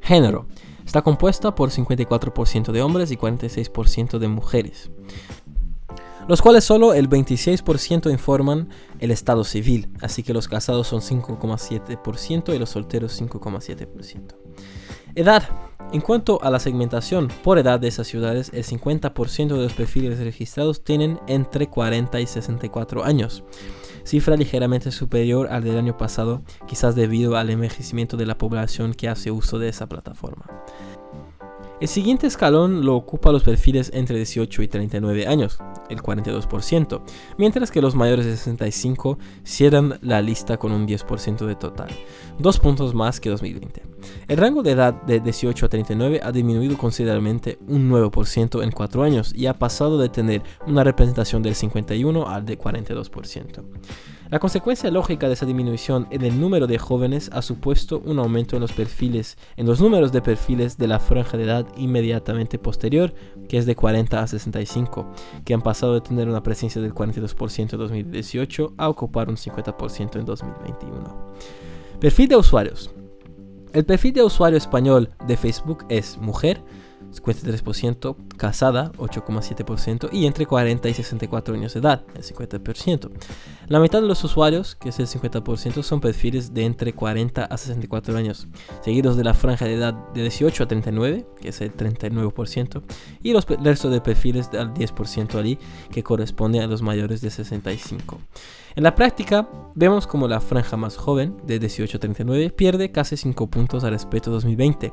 Género. 0.00 0.46
Está 0.84 1.02
compuesta 1.02 1.54
por 1.54 1.70
54% 1.70 2.72
de 2.72 2.82
hombres 2.82 3.10
y 3.10 3.16
46% 3.16 4.18
de 4.18 4.28
mujeres, 4.28 4.90
los 6.28 6.42
cuales 6.42 6.64
solo 6.64 6.94
el 6.94 7.08
26% 7.08 8.10
informan 8.10 8.68
el 8.98 9.10
estado 9.10 9.44
civil, 9.44 9.90
así 10.00 10.22
que 10.22 10.34
los 10.34 10.48
casados 10.48 10.86
son 10.88 11.00
5,7% 11.00 12.54
y 12.54 12.58
los 12.58 12.70
solteros 12.70 13.20
5,7%. 13.20 14.34
Edad. 15.14 15.48
En 15.92 16.00
cuanto 16.00 16.42
a 16.42 16.50
la 16.50 16.58
segmentación 16.58 17.28
por 17.42 17.58
edad 17.58 17.78
de 17.78 17.88
esas 17.88 18.06
ciudades, 18.06 18.50
el 18.52 18.64
50% 18.64 19.48
de 19.48 19.62
los 19.62 19.74
perfiles 19.74 20.18
registrados 20.18 20.82
tienen 20.82 21.20
entre 21.28 21.68
40 21.68 22.20
y 22.20 22.26
64 22.26 23.04
años, 23.04 23.44
cifra 24.04 24.36
ligeramente 24.36 24.90
superior 24.90 25.48
al 25.50 25.64
del 25.64 25.78
año 25.78 25.96
pasado, 25.96 26.42
quizás 26.66 26.94
debido 26.94 27.36
al 27.36 27.50
envejecimiento 27.50 28.16
de 28.16 28.26
la 28.26 28.38
población 28.38 28.94
que 28.94 29.08
hace 29.08 29.30
uso 29.30 29.58
de 29.58 29.68
esa 29.68 29.88
plataforma. 29.88 30.46
El 31.84 31.88
siguiente 31.88 32.26
escalón 32.26 32.86
lo 32.86 32.96
ocupa 32.96 33.30
los 33.30 33.42
perfiles 33.42 33.90
entre 33.92 34.16
18 34.16 34.62
y 34.62 34.68
39 34.68 35.26
años, 35.26 35.58
el 35.90 36.00
42%, 36.00 37.02
mientras 37.36 37.70
que 37.70 37.82
los 37.82 37.94
mayores 37.94 38.24
de 38.24 38.38
65 38.38 39.18
cierran 39.42 39.98
la 40.00 40.22
lista 40.22 40.56
con 40.56 40.72
un 40.72 40.88
10% 40.88 41.44
de 41.44 41.54
total, 41.56 41.90
dos 42.38 42.58
puntos 42.58 42.94
más 42.94 43.20
que 43.20 43.28
2020. 43.28 43.82
El 44.28 44.38
rango 44.38 44.62
de 44.62 44.70
edad 44.70 44.94
de 45.02 45.20
18 45.20 45.66
a 45.66 45.68
39 45.68 46.20
ha 46.22 46.32
disminuido 46.32 46.78
considerablemente 46.78 47.58
un 47.68 47.90
9% 47.90 48.64
en 48.64 48.70
4 48.70 49.02
años 49.02 49.34
y 49.36 49.44
ha 49.44 49.58
pasado 49.58 49.98
de 49.98 50.08
tener 50.08 50.42
una 50.66 50.84
representación 50.84 51.42
del 51.42 51.54
51 51.54 52.26
al 52.26 52.46
de 52.46 52.58
42%. 52.58 53.62
La 54.34 54.40
consecuencia 54.40 54.90
lógica 54.90 55.28
de 55.28 55.34
esa 55.34 55.46
disminución 55.46 56.08
en 56.10 56.22
el 56.22 56.40
número 56.40 56.66
de 56.66 56.76
jóvenes 56.76 57.30
ha 57.32 57.40
supuesto 57.40 58.02
un 58.04 58.18
aumento 58.18 58.56
en 58.56 58.62
los 58.62 58.72
perfiles, 58.72 59.38
en 59.56 59.64
los 59.64 59.80
números 59.80 60.10
de 60.10 60.22
perfiles 60.22 60.76
de 60.76 60.88
la 60.88 60.98
franja 60.98 61.36
de 61.36 61.44
edad 61.44 61.68
inmediatamente 61.76 62.58
posterior, 62.58 63.14
que 63.48 63.58
es 63.58 63.64
de 63.64 63.76
40 63.76 64.20
a 64.20 64.26
65, 64.26 65.06
que 65.44 65.54
han 65.54 65.62
pasado 65.62 65.94
de 65.94 66.00
tener 66.00 66.28
una 66.28 66.42
presencia 66.42 66.82
del 66.82 66.92
42% 66.92 67.74
en 67.74 67.78
2018 67.78 68.74
a 68.76 68.88
ocupar 68.88 69.28
un 69.28 69.36
50% 69.36 70.18
en 70.18 70.24
2021. 70.24 71.32
Perfil 72.00 72.26
de 72.26 72.34
usuarios. 72.34 72.90
El 73.72 73.84
perfil 73.84 74.14
de 74.14 74.24
usuario 74.24 74.58
español 74.58 75.10
de 75.28 75.36
Facebook 75.36 75.84
es 75.88 76.18
mujer, 76.18 76.60
53%, 77.14 78.16
casada, 78.36 78.92
8,7% 78.92 80.08
y 80.12 80.26
entre 80.26 80.46
40 80.46 80.88
y 80.88 80.94
64 80.94 81.54
años 81.54 81.74
de 81.74 81.80
edad, 81.80 82.02
el 82.14 82.22
50%. 82.22 83.10
La 83.68 83.80
mitad 83.80 84.02
de 84.02 84.08
los 84.08 84.22
usuarios, 84.24 84.74
que 84.74 84.90
es 84.90 84.98
el 84.98 85.06
50%, 85.06 85.82
son 85.82 86.00
perfiles 86.00 86.52
de 86.52 86.64
entre 86.64 86.92
40 86.92 87.44
a 87.44 87.56
64 87.56 88.16
años, 88.16 88.46
seguidos 88.82 89.16
de 89.16 89.24
la 89.24 89.34
franja 89.34 89.64
de 89.64 89.74
edad 89.74 89.94
de 90.12 90.22
18 90.22 90.64
a 90.64 90.68
39, 90.68 91.26
que 91.40 91.48
es 91.48 91.60
el 91.60 91.74
39%, 91.74 92.82
y 93.22 93.32
los 93.32 93.46
restos 93.46 93.92
de 93.92 94.00
perfiles 94.00 94.50
del 94.50 94.74
10% 94.74 95.38
allí, 95.38 95.58
que 95.90 96.02
corresponde 96.02 96.60
a 96.60 96.66
los 96.66 96.82
mayores 96.82 97.20
de 97.20 97.30
65. 97.30 98.20
En 98.76 98.82
la 98.82 98.94
práctica, 98.96 99.48
vemos 99.74 100.06
como 100.06 100.26
la 100.26 100.40
franja 100.40 100.76
más 100.76 100.96
joven, 100.96 101.36
de 101.46 101.60
18 101.60 101.96
a 101.96 102.00
39, 102.00 102.50
pierde 102.50 102.90
casi 102.90 103.16
5 103.16 103.46
puntos 103.46 103.84
al 103.84 103.92
respecto 103.92 104.30
de 104.30 104.34
2020 104.34 104.92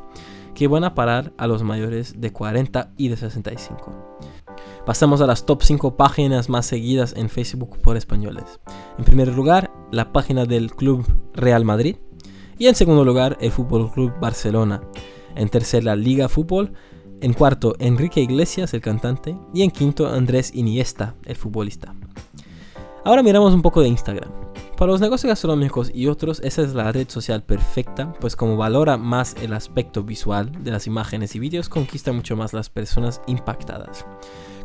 que 0.53 0.67
van 0.67 0.84
a 0.84 0.96
parar 0.96 1.34
a 1.38 1.48
los 1.48 1.63
mayores 1.63 2.20
de 2.20 2.31
40 2.31 2.93
y 2.98 3.10
de 3.10 3.17
65. 3.17 4.17
Pasamos 4.86 5.22
a 5.22 5.27
las 5.27 5.46
top 5.46 5.62
5 5.62 5.96
páginas 5.96 6.50
más 6.50 6.65
seguidas 6.65 7.13
en 7.15 7.29
Facebook 7.29 7.79
por 7.81 7.98
españoles. 7.98 8.60
En 8.98 9.05
primer 9.05 9.27
lugar, 9.29 9.72
la 9.91 10.12
página 10.12 10.46
del 10.46 10.72
Club 10.72 11.05
Real 11.34 11.65
Madrid. 11.65 11.98
Y 12.58 12.67
en 12.67 12.75
segundo 12.75 13.05
lugar, 13.05 13.38
el 13.41 13.51
Fútbol 13.51 13.91
Club 13.91 14.13
Barcelona. 14.20 14.81
En 15.36 15.50
tercer, 15.50 15.84
la 15.84 15.96
Liga 15.96 16.29
Fútbol. 16.29 16.74
En 17.22 17.34
cuarto, 17.34 17.75
Enrique 17.79 18.22
Iglesias, 18.22 18.74
el 18.74 18.81
cantante. 18.81 19.38
Y 19.53 19.62
en 19.62 19.72
quinto, 19.72 20.08
Andrés 20.08 20.51
Iniesta, 20.53 21.15
el 21.25 21.36
futbolista. 21.36 21.93
Ahora 23.03 23.24
miramos 23.24 23.53
un 23.55 23.63
poco 23.63 23.81
de 23.81 23.88
Instagram. 23.88 24.29
Para 24.77 24.91
los 24.91 25.01
negocios 25.01 25.29
gastronómicos 25.29 25.91
y 25.93 26.05
otros, 26.05 26.39
esa 26.43 26.62
es 26.62 26.75
la 26.75 26.91
red 26.91 27.10
social 27.10 27.41
perfecta, 27.41 28.13
pues 28.20 28.36
como 28.36 28.58
valora 28.58 28.98
más 28.98 29.36
el 29.41 29.53
aspecto 29.53 30.03
visual 30.03 30.51
de 30.63 30.70
las 30.70 30.86
imágenes 30.86 31.36
y 31.36 31.39
vídeos, 31.39 31.67
conquista 31.67 32.12
mucho 32.12 32.36
más 32.36 32.53
las 32.53 32.70
personas 32.70 33.20
impactadas. 33.25 34.05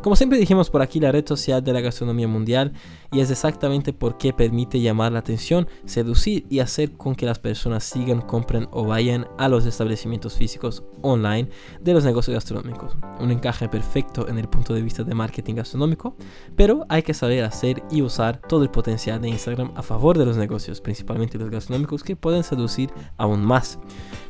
Como 0.03 0.15
siempre 0.15 0.37
dijimos 0.37 0.69
por 0.69 0.83
aquí, 0.83 0.99
la 0.99 1.11
red 1.11 1.27
social 1.27 1.63
de 1.63 1.73
la 1.73 1.81
gastronomía 1.81 2.27
mundial 2.27 2.73
y 3.11 3.19
es 3.19 3.31
exactamente 3.31 3.93
porque 3.93 4.33
permite 4.33 4.79
llamar 4.79 5.11
la 5.11 5.19
atención, 5.19 5.67
seducir 5.85 6.45
y 6.49 6.59
hacer 6.59 6.93
con 6.93 7.15
que 7.15 7.25
las 7.25 7.39
personas 7.39 7.83
sigan, 7.83 8.21
compren 8.21 8.67
o 8.71 8.85
vayan 8.85 9.27
a 9.37 9.49
los 9.49 9.65
establecimientos 9.65 10.35
físicos 10.35 10.83
online 11.01 11.49
de 11.81 11.93
los 11.93 12.03
negocios 12.03 12.33
gastronómicos. 12.33 12.95
Un 13.19 13.31
encaje 13.31 13.69
perfecto 13.69 14.27
en 14.27 14.37
el 14.37 14.47
punto 14.47 14.73
de 14.73 14.81
vista 14.81 15.03
de 15.03 15.15
marketing 15.15 15.55
gastronómico, 15.55 16.15
pero 16.55 16.85
hay 16.89 17.03
que 17.03 17.13
saber 17.13 17.43
hacer 17.43 17.83
y 17.91 18.01
usar 18.01 18.41
todo 18.47 18.63
el 18.63 18.69
potencial 18.69 19.21
de 19.21 19.29
Instagram 19.29 19.71
a 19.75 19.83
favor 19.83 20.17
de 20.17 20.25
los 20.25 20.37
negocios, 20.37 20.81
principalmente 20.81 21.37
los 21.37 21.49
gastronómicos, 21.49 22.03
que 22.03 22.15
pueden 22.15 22.43
seducir 22.43 22.89
aún 23.17 23.45
más, 23.45 23.79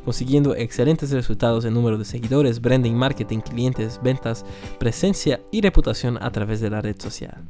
consiguiendo 0.04 0.54
excelentes 0.54 1.10
resultados 1.10 1.64
en 1.64 1.74
número 1.74 1.98
de 1.98 2.04
seguidores, 2.04 2.60
branding, 2.60 2.94
marketing, 2.94 3.40
clientes, 3.40 4.00
ventas, 4.02 4.44
presencia 4.78 5.40
y 5.50 5.60
reputación 5.60 6.18
a 6.22 6.30
través 6.30 6.60
de 6.60 6.70
la 6.70 6.80
red 6.80 7.00
social. 7.00 7.44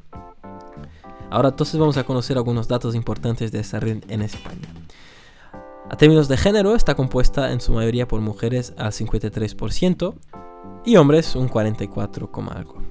Ahora 1.30 1.50
entonces 1.50 1.78
vamos 1.78 1.97
a 1.97 2.04
conocer 2.04 2.37
algunos 2.37 2.68
datos 2.68 2.94
importantes 2.94 3.52
de 3.52 3.61
esta 3.61 3.80
red 3.80 4.02
en 4.08 4.23
España. 4.23 4.68
A 5.90 5.97
términos 5.97 6.28
de 6.28 6.37
género, 6.37 6.75
está 6.75 6.94
compuesta 6.94 7.52
en 7.52 7.61
su 7.61 7.73
mayoría 7.73 8.06
por 8.06 8.20
mujeres 8.20 8.75
al 8.76 8.92
53% 8.92 10.14
y 10.85 10.97
hombres 10.97 11.35
un 11.35 11.49
44, 11.49 12.30
algo. 12.50 12.82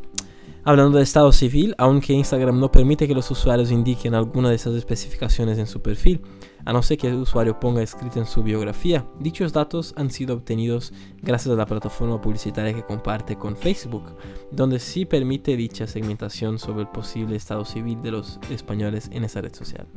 Hablando 0.68 0.98
de 0.98 1.06
estado 1.06 1.32
civil, 1.32 1.74
aunque 1.78 2.12
Instagram 2.12 2.60
no 2.60 2.70
permite 2.70 3.08
que 3.08 3.16
los 3.16 3.32
usuarios 3.32 3.72
indiquen 3.72 4.14
alguna 4.14 4.50
de 4.50 4.56
esas 4.56 4.76
especificaciones 4.76 5.58
en 5.60 5.66
su 5.66 5.82
perfil, 5.82 6.20
a 6.66 6.74
no 6.74 6.84
ser 6.84 6.98
que 6.98 7.08
el 7.08 7.16
usuario 7.16 7.58
ponga 7.58 7.82
escrito 7.82 8.20
en 8.20 8.26
su 8.26 8.44
biografía, 8.44 9.08
dichos 9.18 9.54
datos 9.54 9.94
han 9.96 10.12
sido 10.12 10.36
obtenidos 10.36 10.92
gracias 11.22 11.54
a 11.54 11.58
la 11.58 11.66
plataforma 11.66 12.20
publicitaria 12.20 12.74
que 12.74 12.84
comparte 12.84 13.38
con 13.38 13.56
Facebook, 13.56 14.18
donde 14.52 14.80
sí 14.80 15.06
permite 15.06 15.56
dicha 15.56 15.88
segmentación 15.88 16.60
sobre 16.60 16.82
el 16.82 16.90
posible 16.90 17.38
estado 17.38 17.64
civil 17.64 18.02
de 18.02 18.12
los 18.12 18.38
españoles 18.52 19.10
en 19.14 19.24
esa 19.24 19.40
red 19.40 19.56
social. 19.56 19.88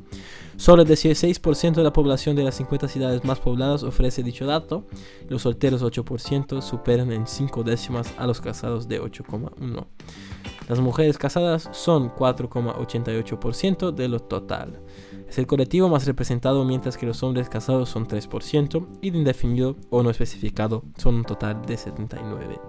Solo 0.57 0.83
el 0.83 0.89
16% 0.89 1.75
de 1.75 1.83
la 1.83 1.93
población 1.93 2.37
de 2.37 2.45
las 2.45 2.55
50 2.55 2.87
ciudades 2.87 3.25
más 3.25 3.41
pobladas 3.41 3.83
ofrece 3.83 4.23
dicho 4.23 4.47
dato, 4.47 4.87
los 5.29 5.43
solteros 5.43 5.83
8% 5.83 6.63
superan 6.63 7.11
en 7.11 7.27
5 7.27 7.65
décimas 7.65 8.15
a 8.19 8.29
los 8.29 8.41
casados 8.41 8.87
de 8.87 9.03
8,1%. 9.03 9.87
Las 10.71 10.79
mujeres 10.79 11.19
casadas 11.19 11.69
son 11.73 12.15
4,88% 12.15 13.91
de 13.91 14.07
lo 14.07 14.21
total. 14.21 14.81
Es 15.29 15.37
el 15.37 15.49
colectivo 15.49 15.89
más 15.89 16.07
representado 16.07 16.65
mientras 16.65 16.97
que 16.97 17.07
los 17.07 17.25
hombres 17.25 17.49
casados 17.49 17.89
son 17.89 18.07
3% 18.07 18.87
y 19.01 19.11
de 19.11 19.19
indefinido 19.19 19.75
o 19.91 20.05
no 20.05 20.11
especificado 20.11 20.85
son 20.97 21.17
un 21.17 21.25
total 21.25 21.61
de 21.67 21.75
79%. 21.75 22.61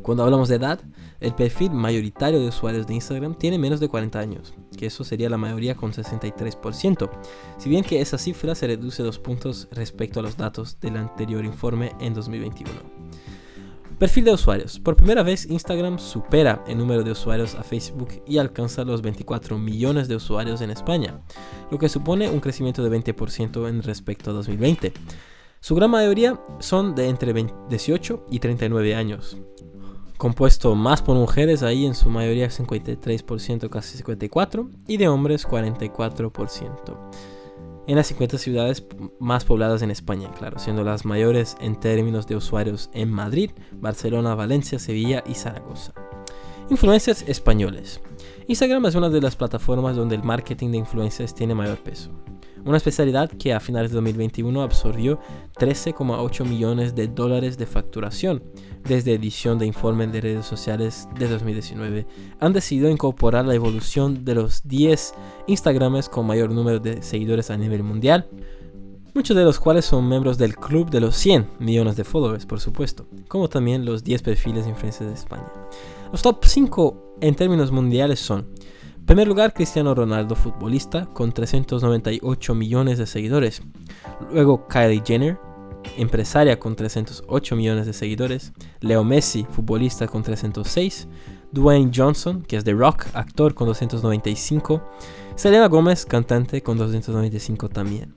Cuando 0.00 0.22
hablamos 0.22 0.48
de 0.48 0.54
edad, 0.54 0.80
el 1.18 1.34
perfil 1.34 1.72
mayoritario 1.72 2.38
de 2.38 2.50
usuarios 2.50 2.86
de 2.86 2.94
Instagram 2.94 3.34
tiene 3.34 3.58
menos 3.58 3.80
de 3.80 3.88
40 3.88 4.16
años, 4.16 4.54
que 4.78 4.86
eso 4.86 5.02
sería 5.02 5.28
la 5.28 5.38
mayoría 5.38 5.74
con 5.74 5.92
63%, 5.92 7.10
si 7.58 7.68
bien 7.68 7.82
que 7.82 8.00
esa 8.00 8.16
cifra 8.16 8.54
se 8.54 8.68
reduce 8.68 9.02
dos 9.02 9.18
puntos 9.18 9.66
respecto 9.72 10.20
a 10.20 10.22
los 10.22 10.36
datos 10.36 10.78
del 10.78 10.98
anterior 10.98 11.44
informe 11.44 11.90
en 11.98 12.14
2021. 12.14 12.99
Perfil 14.00 14.24
de 14.24 14.32
usuarios. 14.32 14.80
Por 14.80 14.96
primera 14.96 15.22
vez 15.22 15.44
Instagram 15.50 15.98
supera 15.98 16.64
el 16.66 16.78
número 16.78 17.02
de 17.02 17.10
usuarios 17.10 17.54
a 17.54 17.62
Facebook 17.62 18.22
y 18.26 18.38
alcanza 18.38 18.82
los 18.82 19.02
24 19.02 19.58
millones 19.58 20.08
de 20.08 20.16
usuarios 20.16 20.62
en 20.62 20.70
España, 20.70 21.20
lo 21.70 21.78
que 21.78 21.90
supone 21.90 22.30
un 22.30 22.40
crecimiento 22.40 22.82
de 22.82 22.98
20% 22.98 23.68
en 23.68 23.82
respecto 23.82 24.30
a 24.30 24.32
2020. 24.32 24.94
Su 25.60 25.74
gran 25.74 25.90
mayoría 25.90 26.40
son 26.60 26.94
de 26.94 27.10
entre 27.10 27.34
18 27.34 28.24
y 28.30 28.38
39 28.38 28.94
años, 28.94 29.36
compuesto 30.16 30.74
más 30.74 31.02
por 31.02 31.16
mujeres, 31.16 31.62
ahí 31.62 31.84
en 31.84 31.94
su 31.94 32.08
mayoría 32.08 32.48
53%, 32.48 33.68
casi 33.68 34.02
54%, 34.02 34.70
y 34.86 34.96
de 34.96 35.08
hombres 35.08 35.46
44% 35.46 36.96
en 37.90 37.96
las 37.96 38.06
50 38.06 38.38
ciudades 38.38 38.84
más 39.18 39.44
pobladas 39.44 39.82
en 39.82 39.90
España, 39.90 40.30
claro, 40.38 40.60
siendo 40.60 40.84
las 40.84 41.04
mayores 41.04 41.56
en 41.60 41.74
términos 41.74 42.28
de 42.28 42.36
usuarios 42.36 42.88
en 42.94 43.10
Madrid, 43.10 43.50
Barcelona, 43.72 44.36
Valencia, 44.36 44.78
Sevilla 44.78 45.24
y 45.26 45.34
Zaragoza. 45.34 45.92
Influencers 46.68 47.22
españoles. 47.22 48.00
Instagram 48.46 48.86
es 48.86 48.94
una 48.94 49.10
de 49.10 49.20
las 49.20 49.34
plataformas 49.34 49.96
donde 49.96 50.14
el 50.14 50.22
marketing 50.22 50.70
de 50.70 50.78
influencers 50.78 51.34
tiene 51.34 51.52
mayor 51.52 51.78
peso 51.78 52.12
una 52.64 52.76
especialidad 52.76 53.30
que 53.30 53.52
a 53.52 53.60
finales 53.60 53.90
de 53.90 53.96
2021 53.96 54.62
absorbió 54.62 55.18
13,8 55.58 56.44
millones 56.44 56.94
de 56.94 57.08
dólares 57.08 57.58
de 57.58 57.66
facturación. 57.66 58.42
Desde 58.84 59.14
edición 59.14 59.58
de 59.58 59.66
informe 59.66 60.06
de 60.06 60.20
redes 60.20 60.46
sociales 60.46 61.08
de 61.18 61.28
2019, 61.28 62.06
han 62.40 62.52
decidido 62.52 62.88
incorporar 62.88 63.44
la 63.44 63.54
evolución 63.54 64.24
de 64.24 64.34
los 64.34 64.66
10 64.66 65.14
Instagrames 65.46 66.08
con 66.08 66.26
mayor 66.26 66.50
número 66.50 66.80
de 66.80 67.02
seguidores 67.02 67.50
a 67.50 67.56
nivel 67.56 67.82
mundial, 67.82 68.28
muchos 69.14 69.36
de 69.36 69.44
los 69.44 69.60
cuales 69.60 69.84
son 69.84 70.08
miembros 70.08 70.38
del 70.38 70.56
club 70.56 70.90
de 70.90 71.00
los 71.00 71.14
100 71.16 71.50
millones 71.58 71.96
de 71.96 72.04
followers, 72.04 72.46
por 72.46 72.60
supuesto, 72.60 73.06
como 73.28 73.48
también 73.48 73.84
los 73.84 74.02
10 74.02 74.22
perfiles 74.22 74.64
de 74.64 74.70
influencers 74.70 75.08
de 75.08 75.14
España. 75.14 75.52
Los 76.10 76.22
top 76.22 76.44
5 76.44 77.16
en 77.20 77.34
términos 77.34 77.70
mundiales 77.70 78.18
son 78.18 78.46
en 79.00 79.06
primer 79.06 79.26
lugar, 79.26 79.52
Cristiano 79.52 79.92
Ronaldo, 79.92 80.36
futbolista, 80.36 81.06
con 81.06 81.32
398 81.32 82.54
millones 82.54 82.96
de 82.96 83.06
seguidores. 83.06 83.60
Luego, 84.30 84.68
Kylie 84.68 85.02
Jenner, 85.04 85.36
empresaria 85.96 86.58
con 86.58 86.76
308 86.76 87.56
millones 87.56 87.86
de 87.86 87.92
seguidores. 87.92 88.52
Leo 88.80 89.04
Messi, 89.04 89.46
futbolista 89.50 90.06
con 90.06 90.22
306. 90.22 91.08
Dwayne 91.52 91.90
Johnson, 91.94 92.42
que 92.42 92.56
es 92.56 92.64
The 92.64 92.72
Rock, 92.72 93.06
actor 93.12 93.54
con 93.54 93.66
295, 93.66 94.82
Selena 95.34 95.66
Gómez, 95.66 96.06
cantante 96.06 96.62
con 96.62 96.78
295 96.78 97.68
también. 97.68 98.14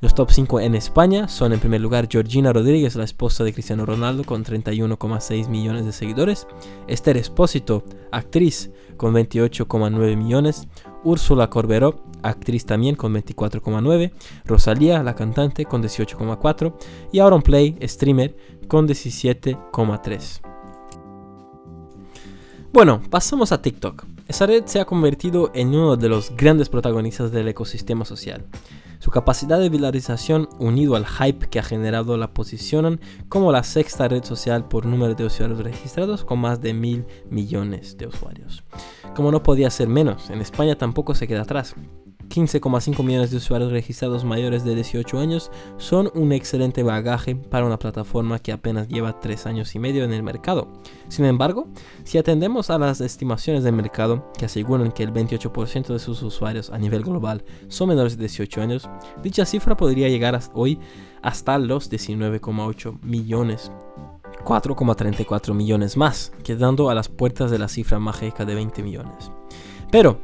Los 0.00 0.14
top 0.14 0.30
5 0.30 0.60
en 0.60 0.76
España 0.76 1.26
son 1.26 1.52
en 1.52 1.58
primer 1.58 1.80
lugar 1.80 2.06
Georgina 2.08 2.52
Rodríguez, 2.52 2.94
la 2.94 3.02
esposa 3.02 3.42
de 3.42 3.52
Cristiano 3.52 3.84
Ronaldo, 3.84 4.22
con 4.22 4.44
31,6 4.44 5.48
millones 5.48 5.84
de 5.86 5.92
seguidores. 5.92 6.46
Esther 6.86 7.16
Espósito, 7.16 7.82
actriz, 8.12 8.70
con 8.96 9.12
28,9 9.12 10.16
millones. 10.16 10.68
Úrsula 11.02 11.50
Corberó, 11.50 12.04
actriz 12.22 12.64
también, 12.64 12.94
con 12.94 13.12
24,9. 13.12 14.12
Rosalía, 14.44 15.02
la 15.02 15.16
cantante, 15.16 15.64
con 15.64 15.82
18,4. 15.82 16.74
Y 17.10 17.18
Auron 17.18 17.42
Play, 17.42 17.76
streamer, 17.82 18.36
con 18.68 18.86
17,3. 18.86 20.40
Bueno, 22.72 23.02
pasamos 23.10 23.50
a 23.50 23.60
TikTok. 23.60 24.04
Esa 24.28 24.46
red 24.46 24.64
se 24.66 24.78
ha 24.78 24.84
convertido 24.84 25.50
en 25.54 25.68
uno 25.68 25.96
de 25.96 26.08
los 26.08 26.36
grandes 26.36 26.68
protagonistas 26.68 27.32
del 27.32 27.48
ecosistema 27.48 28.04
social. 28.04 28.44
Su 28.98 29.10
capacidad 29.10 29.58
de 29.60 29.68
viralización 29.68 30.48
unido 30.58 30.96
al 30.96 31.06
hype 31.06 31.48
que 31.48 31.58
ha 31.58 31.62
generado 31.62 32.16
la 32.16 32.34
posicionan 32.34 33.00
como 33.28 33.52
la 33.52 33.62
sexta 33.62 34.08
red 34.08 34.24
social 34.24 34.66
por 34.66 34.86
número 34.86 35.14
de 35.14 35.24
usuarios 35.24 35.60
registrados 35.60 36.24
con 36.24 36.40
más 36.40 36.60
de 36.60 36.74
mil 36.74 37.06
millones 37.30 37.96
de 37.96 38.06
usuarios. 38.06 38.64
Como 39.14 39.30
no 39.30 39.42
podía 39.42 39.70
ser 39.70 39.88
menos, 39.88 40.30
en 40.30 40.40
España 40.40 40.76
tampoco 40.76 41.14
se 41.14 41.28
queda 41.28 41.42
atrás. 41.42 41.74
15,5 42.28 43.02
millones 43.02 43.30
de 43.30 43.38
usuarios 43.38 43.72
registrados 43.72 44.24
mayores 44.24 44.64
de 44.64 44.74
18 44.74 45.18
años 45.18 45.50
son 45.78 46.10
un 46.14 46.32
excelente 46.32 46.82
bagaje 46.82 47.34
para 47.36 47.66
una 47.66 47.78
plataforma 47.78 48.38
que 48.38 48.52
apenas 48.52 48.88
lleva 48.88 49.20
3 49.20 49.46
años 49.46 49.74
y 49.74 49.78
medio 49.78 50.04
en 50.04 50.12
el 50.12 50.22
mercado. 50.22 50.68
Sin 51.08 51.24
embargo, 51.24 51.68
si 52.04 52.18
atendemos 52.18 52.70
a 52.70 52.78
las 52.78 53.00
estimaciones 53.00 53.64
del 53.64 53.74
mercado 53.74 54.30
que 54.38 54.44
aseguran 54.44 54.92
que 54.92 55.02
el 55.02 55.12
28% 55.12 55.86
de 55.88 55.98
sus 55.98 56.22
usuarios 56.22 56.70
a 56.70 56.78
nivel 56.78 57.02
global 57.02 57.44
son 57.68 57.88
menores 57.88 58.16
de 58.16 58.24
18 58.24 58.60
años, 58.60 58.88
dicha 59.22 59.44
cifra 59.44 59.76
podría 59.76 60.08
llegar 60.08 60.38
hoy 60.54 60.78
hasta 61.22 61.58
los 61.58 61.90
19,8 61.90 63.00
millones 63.02 63.72
4,34 64.44 65.52
millones 65.52 65.96
más, 65.96 66.32
quedando 66.42 66.90
a 66.90 66.94
las 66.94 67.08
puertas 67.08 67.50
de 67.50 67.58
la 67.58 67.68
cifra 67.68 67.98
mágica 67.98 68.44
de 68.44 68.54
20 68.54 68.82
millones. 68.82 69.30
Pero, 69.90 70.20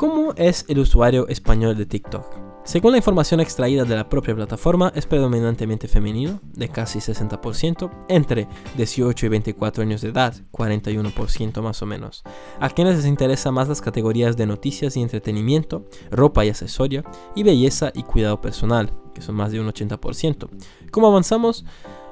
¿Cómo 0.00 0.32
es 0.34 0.64
el 0.68 0.78
usuario 0.78 1.28
español 1.28 1.76
de 1.76 1.84
TikTok? 1.84 2.24
Según 2.64 2.92
la 2.92 2.96
información 2.96 3.38
extraída 3.38 3.84
de 3.84 3.94
la 3.94 4.08
propia 4.08 4.34
plataforma, 4.34 4.90
es 4.94 5.04
predominantemente 5.04 5.88
femenino, 5.88 6.40
de 6.54 6.70
casi 6.70 7.00
60%, 7.00 7.90
entre 8.08 8.48
18 8.78 9.26
y 9.26 9.28
24 9.28 9.82
años 9.82 10.00
de 10.00 10.08
edad, 10.08 10.34
41% 10.52 11.60
más 11.60 11.82
o 11.82 11.86
menos, 11.86 12.22
a 12.60 12.70
quienes 12.70 12.96
les 12.96 13.04
interesa 13.04 13.52
más 13.52 13.68
las 13.68 13.82
categorías 13.82 14.38
de 14.38 14.46
noticias 14.46 14.96
y 14.96 15.02
entretenimiento, 15.02 15.84
ropa 16.10 16.46
y 16.46 16.48
accesoria, 16.48 17.04
y 17.34 17.42
belleza 17.42 17.92
y 17.94 18.02
cuidado 18.04 18.40
personal, 18.40 18.90
que 19.14 19.20
son 19.20 19.34
más 19.34 19.52
de 19.52 19.60
un 19.60 19.66
80%. 19.66 20.48
Como 20.90 21.08
avanzamos, 21.08 21.66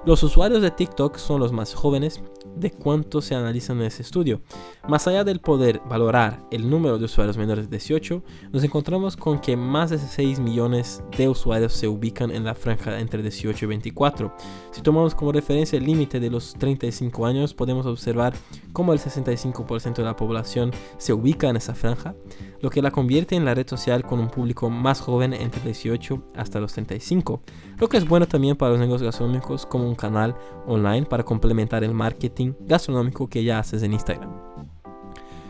los 0.05 0.23
usuarios 0.23 0.61
de 0.61 0.71
TikTok 0.71 1.17
son 1.17 1.41
los 1.41 1.53
más 1.53 1.75
jóvenes 1.75 2.21
de 2.57 2.71
cuánto 2.71 3.21
se 3.21 3.35
analizan 3.35 3.79
en 3.79 3.85
ese 3.85 4.03
estudio. 4.03 4.41
Más 4.89 5.07
allá 5.07 5.25
del 5.25 5.41
poder 5.41 5.81
valorar 5.89 6.41
el 6.51 6.69
número 6.69 6.99
de 6.99 7.05
usuarios 7.05 7.37
menores 7.37 7.71
de 7.71 7.77
18, 7.77 8.23
nos 8.53 8.65
encontramos 8.65 9.17
con 9.17 9.41
que 9.41 9.57
más 9.57 9.91
de 9.91 9.99
6 9.99 10.41
millones 10.41 11.03
de 11.17 11.29
usuarios 11.29 11.73
se 11.73 11.89
ubican 11.89 12.31
en 12.31 12.45
la 12.45 12.55
franja 12.55 12.99
entre 12.99 13.23
18 13.23 13.65
y 13.65 13.69
24. 13.69 14.35
Si 14.71 14.83
tomamos 14.83 15.15
como 15.15 15.33
referencia 15.33 15.77
el 15.77 15.85
límite 15.85 16.21
de 16.21 16.31
los 16.31 16.55
35 16.55 17.27
años, 17.27 17.55
podemos 17.55 17.87
observar 17.87 18.35
cómo 18.73 18.93
el 18.93 18.99
65% 18.99 19.97
de 19.97 20.05
la 20.05 20.17
población 20.17 20.73
se 20.99 21.13
ubica 21.13 21.49
en 21.49 21.57
esa 21.57 21.75
franja, 21.75 22.15
lo 22.61 22.71
que 22.71 22.83
la 22.83 22.91
convierte 22.91 23.37
en 23.37 23.45
la 23.45 23.55
red 23.55 23.69
social 23.69 24.05
con 24.05 24.19
un 24.19 24.29
público 24.29 24.71
más 24.71 25.01
joven 25.01 25.33
entre 25.33 25.63
18 25.63 26.33
hasta 26.37 26.61
los 26.61 26.73
35, 26.73 27.43
lo 27.79 27.89
que 27.89 27.97
es 27.97 28.09
bueno 28.09 28.27
también 28.27 28.57
para 28.57 28.73
los 28.73 28.81
negocios 28.81 29.07
gastronómicos 29.07 29.67
como 29.67 29.89
un 29.89 29.95
canal 29.95 30.37
online 30.67 31.07
para 31.07 31.25
complementar 31.25 31.85
el 31.85 31.95
marketing 31.95 32.53
gastronómico 32.61 33.29
que 33.29 33.45
ya 33.45 33.59
haces 33.59 33.83
en 33.83 33.93
Instagram. 33.93 34.31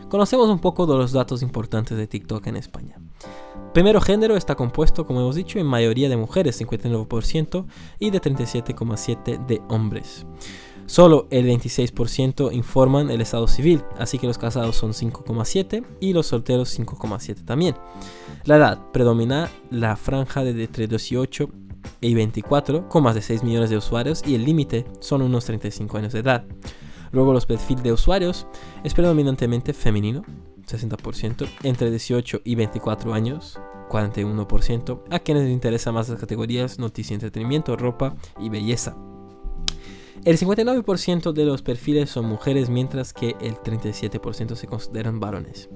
Conocemos 0.09 0.49
un 0.49 0.59
poco 0.59 0.87
de 0.87 0.97
los 0.97 1.11
datos 1.11 1.43
importantes 1.43 1.95
de 1.95 2.07
TikTok 2.07 2.47
en 2.47 2.55
España. 2.55 2.99
Primero 3.73 4.01
género 4.01 4.35
está 4.35 4.55
compuesto, 4.55 5.05
como 5.05 5.21
hemos 5.21 5.35
dicho, 5.35 5.59
en 5.59 5.67
mayoría 5.67 6.09
de 6.09 6.17
mujeres, 6.17 6.59
59%, 6.59 7.67
y 7.99 8.09
de 8.09 8.19
37,7% 8.19 9.45
de 9.45 9.61
hombres. 9.69 10.25
Solo 10.89 11.27
el 11.29 11.45
26% 11.45 12.51
informan 12.51 13.11
el 13.11 13.21
estado 13.21 13.47
civil, 13.47 13.83
así 13.99 14.17
que 14.17 14.25
los 14.25 14.39
casados 14.39 14.75
son 14.75 14.93
5,7 14.93 15.85
y 15.99 16.13
los 16.13 16.25
solteros 16.25 16.79
5,7 16.79 17.45
también. 17.45 17.75
La 18.45 18.55
edad 18.55 18.79
predomina 18.91 19.51
la 19.69 19.95
franja 19.95 20.43
de 20.43 20.63
entre 20.63 20.87
18 20.87 21.47
y 22.01 22.15
24 22.15 22.89
con 22.89 23.03
más 23.03 23.13
de 23.13 23.21
6 23.21 23.43
millones 23.43 23.69
de 23.69 23.77
usuarios 23.77 24.23
y 24.25 24.33
el 24.33 24.43
límite 24.43 24.83
son 24.99 25.21
unos 25.21 25.45
35 25.45 25.95
años 25.95 26.13
de 26.13 26.21
edad. 26.21 26.43
Luego 27.11 27.33
los 27.33 27.45
perfiles 27.45 27.83
de 27.83 27.93
usuarios 27.93 28.47
es 28.83 28.95
predominantemente 28.95 29.73
femenino, 29.73 30.23
60%, 30.67 31.47
entre 31.61 31.91
18 31.91 32.41
y 32.43 32.55
24 32.55 33.13
años, 33.13 33.59
41%, 33.89 35.03
a 35.11 35.19
quienes 35.19 35.43
les 35.43 35.53
interesa 35.53 35.91
más 35.91 36.09
las 36.09 36.19
categorías 36.19 36.79
noticia, 36.79 37.13
entretenimiento, 37.13 37.75
ropa 37.77 38.15
y 38.39 38.49
belleza. 38.49 38.97
El 40.25 40.37
59% 40.37 41.31
de 41.31 41.45
los 41.45 41.61
perfiles 41.61 42.09
son 42.09 42.25
mujeres, 42.25 42.69
mientras 42.69 43.13
que 43.13 43.35
el 43.39 43.55
37% 43.55 44.55
se 44.55 44.67
consideran 44.67 45.19
varones. 45.19 45.69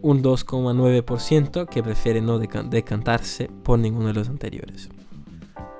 Un 0.00 0.22
2,9% 0.22 1.68
que 1.68 1.82
prefiere 1.82 2.20
no 2.20 2.38
decantarse 2.38 3.50
por 3.62 3.78
ninguno 3.78 4.08
de 4.08 4.14
los 4.14 4.28
anteriores. 4.28 4.88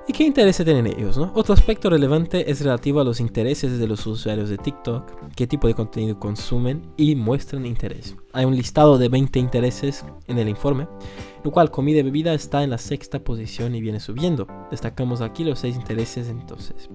¿Y 0.05 0.11
qué 0.11 0.25
interés 0.25 0.57
tienen 0.57 0.85
ellos? 0.85 1.17
Otro 1.17 1.53
aspecto 1.53 1.89
relevante 1.89 2.51
es 2.51 2.59
relativo 2.59 2.99
a 2.99 3.05
los 3.05 3.21
intereses 3.21 3.79
de 3.79 3.87
los 3.87 4.05
usuarios 4.05 4.49
de 4.49 4.57
TikTok, 4.57 5.31
qué 5.33 5.47
tipo 5.47 5.67
de 5.67 5.75
contenido 5.75 6.19
consumen 6.19 6.81
y 6.97 7.15
muestran 7.15 7.65
interés. 7.65 8.13
Hay 8.33 8.43
un 8.43 8.53
listado 8.53 8.97
de 8.97 9.07
20 9.07 9.39
intereses 9.39 10.03
en 10.27 10.39
el 10.39 10.49
informe, 10.49 10.89
lo 11.43 11.51
cual 11.51 11.71
comida 11.71 11.99
y 11.99 12.03
bebida 12.03 12.33
está 12.33 12.63
en 12.63 12.71
la 12.71 12.77
sexta 12.77 13.23
posición 13.23 13.75
y 13.75 13.81
viene 13.81 14.01
subiendo. 14.01 14.45
Destacamos 14.69 15.21
aquí 15.21 15.45
los 15.45 15.59
6 15.59 15.77
intereses 15.77 16.27
entonces. 16.27 16.89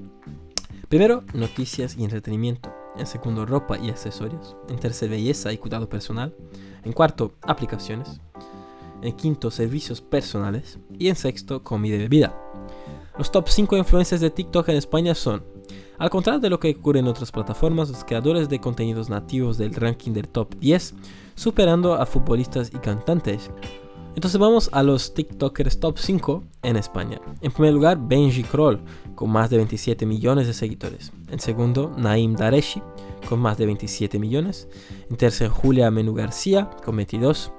Primero, 0.89 1.23
noticias 1.35 1.97
y 1.99 2.05
entretenimiento. 2.05 2.75
En 2.97 3.07
segundo, 3.07 3.45
ropa 3.45 3.79
y 3.79 3.91
accesorios. 3.91 4.57
En 4.71 4.79
tercer, 4.79 5.11
belleza 5.11 5.53
y 5.53 5.59
cuidado 5.59 5.87
personal. 5.87 6.35
En 6.83 6.95
cuarto, 6.95 7.35
aplicaciones. 7.43 8.23
En 9.03 9.15
quinto, 9.15 9.51
servicios 9.51 10.01
personales. 10.01 10.79
Y 10.99 11.09
en 11.09 11.17
sexto, 11.17 11.63
comida 11.63 11.97
y 11.97 11.99
bebida. 11.99 12.35
Los 13.19 13.31
top 13.31 13.49
5 13.49 13.77
influencers 13.77 14.23
de 14.23 14.31
TikTok 14.31 14.69
en 14.71 14.77
España 14.77 15.15
son, 15.15 15.45
al 15.99 16.09
contrario 16.09 16.41
de 16.41 16.49
lo 16.49 16.59
que 16.59 16.71
ocurre 16.71 17.01
en 17.01 17.09
otras 17.09 17.33
plataformas, 17.33 17.91
los 17.91 18.05
creadores 18.05 18.49
de 18.49 18.61
contenidos 18.61 19.11
nativos 19.11 19.59
del 19.59 19.75
ranking 19.75 20.13
del 20.13 20.29
top 20.29 20.55
10, 20.55 20.95
superando 21.35 21.95
a 21.95 22.07
futbolistas 22.07 22.71
y 22.73 22.79
cantantes. 22.79 23.51
Entonces 24.19 24.41
vamos 24.41 24.69
a 24.73 24.83
los 24.83 25.15
TikTokers 25.15 25.79
top 25.79 25.97
5 25.97 26.43
en 26.65 26.75
España. 26.75 27.21
En 27.41 27.53
primer 27.53 27.73
lugar, 27.73 28.01
Benji 28.01 28.43
Kroll, 28.43 28.81
con 29.15 29.31
más 29.31 29.49
de 29.49 29.59
27 29.59 30.07
millones 30.07 30.49
de 30.49 30.55
seguidores. 30.55 31.13
En 31.29 31.39
segundo, 31.39 31.95
Naim 31.97 32.35
Dareshi, 32.35 32.83
con 33.29 33.39
más 33.39 33.59
de 33.59 33.67
27 33.67 34.19
millones. 34.19 34.67
En 35.09 35.17
tercer, 35.17 35.51
Julia 35.51 35.89
Menú 35.93 36.15
García, 36.15 36.69
con 36.85 36.97
22. 36.97 37.53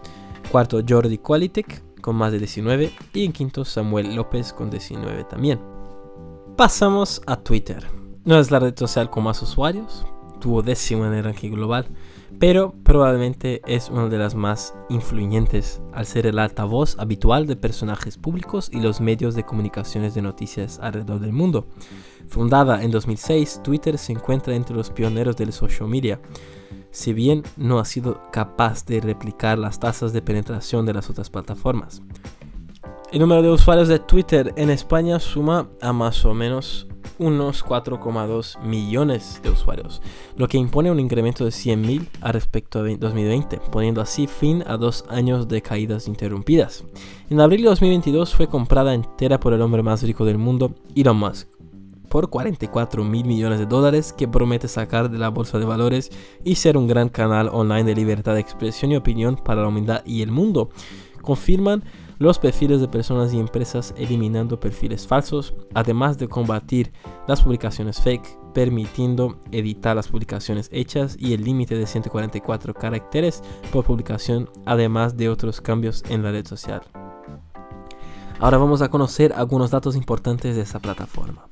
Cuarto, 0.51 0.81
Jordi 0.85 1.19
Qualitic, 1.19 1.81
con 2.01 2.17
más 2.17 2.33
de 2.33 2.39
19 2.39 2.91
y 3.13 3.23
en 3.23 3.31
quinto 3.31 3.63
Samuel 3.63 4.13
López 4.13 4.51
con 4.51 4.69
19 4.69 5.23
también. 5.29 5.61
Pasamos 6.57 7.21
a 7.25 7.37
Twitter. 7.37 7.87
No 8.25 8.37
es 8.37 8.51
la 8.51 8.59
red 8.59 8.77
social 8.77 9.09
con 9.09 9.23
más 9.23 9.41
usuarios, 9.41 10.05
tuvo 10.41 10.61
décimo 10.61 11.05
en 11.05 11.13
el 11.13 11.23
ranking 11.23 11.51
global, 11.51 11.87
pero 12.37 12.73
probablemente 12.83 13.61
es 13.65 13.89
una 13.89 14.07
de 14.07 14.17
las 14.17 14.35
más 14.35 14.75
influyentes 14.89 15.81
al 15.93 16.05
ser 16.05 16.27
el 16.27 16.39
altavoz 16.39 16.97
habitual 16.99 17.47
de 17.47 17.55
personajes 17.55 18.17
públicos 18.17 18.69
y 18.71 18.79
los 18.81 19.01
medios 19.01 19.35
de 19.35 19.43
comunicaciones 19.43 20.13
de 20.13 20.21
noticias 20.21 20.79
alrededor 20.81 21.19
del 21.19 21.33
mundo. 21.33 21.67
Fundada 22.27 22.83
en 22.83 22.91
2006, 22.91 23.61
Twitter 23.63 23.97
se 23.97 24.11
encuentra 24.11 24.53
entre 24.53 24.75
los 24.75 24.91
pioneros 24.91 25.35
del 25.35 25.51
social 25.51 25.89
media 25.89 26.19
si 26.91 27.13
bien 27.13 27.43
no 27.57 27.79
ha 27.79 27.85
sido 27.85 28.21
capaz 28.31 28.85
de 28.85 28.99
replicar 28.99 29.57
las 29.57 29.79
tasas 29.79 30.13
de 30.13 30.21
penetración 30.21 30.85
de 30.85 30.93
las 30.93 31.09
otras 31.09 31.29
plataformas. 31.29 32.01
El 33.11 33.19
número 33.19 33.41
de 33.41 33.49
usuarios 33.49 33.87
de 33.87 33.99
Twitter 33.99 34.53
en 34.55 34.69
España 34.69 35.19
suma 35.19 35.69
a 35.81 35.93
más 35.93 36.25
o 36.25 36.33
menos 36.33 36.87
unos 37.19 37.63
4,2 37.63 38.59
millones 38.63 39.39
de 39.43 39.51
usuarios, 39.51 40.01
lo 40.35 40.47
que 40.47 40.57
impone 40.57 40.89
un 40.89 40.99
incremento 40.99 41.45
de 41.45 41.51
100.000 41.51 42.07
a 42.21 42.31
respecto 42.31 42.79
a 42.79 42.83
2020, 42.83 43.59
poniendo 43.71 44.01
así 44.01 44.25
fin 44.25 44.63
a 44.65 44.77
dos 44.77 45.05
años 45.09 45.47
de 45.47 45.61
caídas 45.61 46.07
interrumpidas. 46.07 46.85
En 47.29 47.41
abril 47.41 47.61
de 47.61 47.69
2022 47.69 48.33
fue 48.33 48.47
comprada 48.47 48.93
entera 48.93 49.39
por 49.39 49.53
el 49.53 49.61
hombre 49.61 49.83
más 49.83 50.01
rico 50.01 50.25
del 50.25 50.37
mundo, 50.37 50.73
Elon 50.95 51.17
Musk, 51.17 51.47
por 52.09 52.29
44 52.29 53.03
mil 53.03 53.25
millones 53.25 53.59
de 53.59 53.65
dólares 53.65 54.13
que 54.13 54.27
promete 54.27 54.67
sacar 54.67 55.11
de 55.11 55.19
la 55.19 55.29
bolsa 55.29 55.59
de 55.59 55.65
valores 55.65 56.09
y 56.43 56.55
ser 56.55 56.75
un 56.75 56.87
gran 56.87 57.09
canal 57.09 57.49
online 57.51 57.83
de 57.83 57.95
libertad 57.95 58.33
de 58.33 58.39
expresión 58.39 58.91
y 58.91 58.95
opinión 58.95 59.35
para 59.35 59.61
la 59.61 59.67
humanidad 59.67 60.03
y 60.05 60.21
el 60.21 60.31
mundo. 60.31 60.69
Confirman 61.21 61.83
los 62.19 62.37
perfiles 62.37 62.81
de 62.81 62.89
personas 62.89 63.33
y 63.33 63.39
empresas 63.39 63.93
eliminando 63.97 64.59
perfiles 64.59 65.07
falsos, 65.07 65.55
además 65.73 66.17
de 66.17 66.27
combatir 66.27 66.91
las 67.27 67.41
publicaciones 67.41 68.01
fake, 68.01 68.37
permitiendo 68.53 69.39
editar 69.51 69.95
las 69.95 70.09
publicaciones 70.09 70.69
hechas 70.73 71.15
y 71.17 71.33
el 71.33 71.43
límite 71.43 71.75
de 71.75 71.87
144 71.87 72.73
caracteres 72.73 73.41
por 73.71 73.85
publicación, 73.85 74.49
además 74.65 75.15
de 75.15 75.29
otros 75.29 75.61
cambios 75.61 76.03
en 76.09 76.21
la 76.21 76.31
red 76.31 76.45
social. 76.45 76.81
Ahora 78.39 78.57
vamos 78.57 78.81
a 78.81 78.89
conocer 78.89 79.33
algunos 79.33 79.71
datos 79.71 79.95
importantes 79.95 80.57
de 80.57 80.61
esta 80.61 80.79
plataforma. 80.79 81.47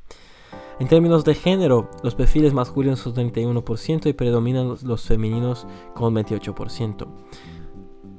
En 0.79 0.87
términos 0.87 1.23
de 1.23 1.33
género, 1.33 1.89
los 2.03 2.13
perfiles 2.13 2.53
masculinos 2.53 2.99
son 2.99 3.15
31% 3.15 4.05
y 4.05 4.13
predominan 4.13 4.75
los 4.83 5.05
femeninos 5.05 5.65
con 5.95 6.13
28% 6.13 7.07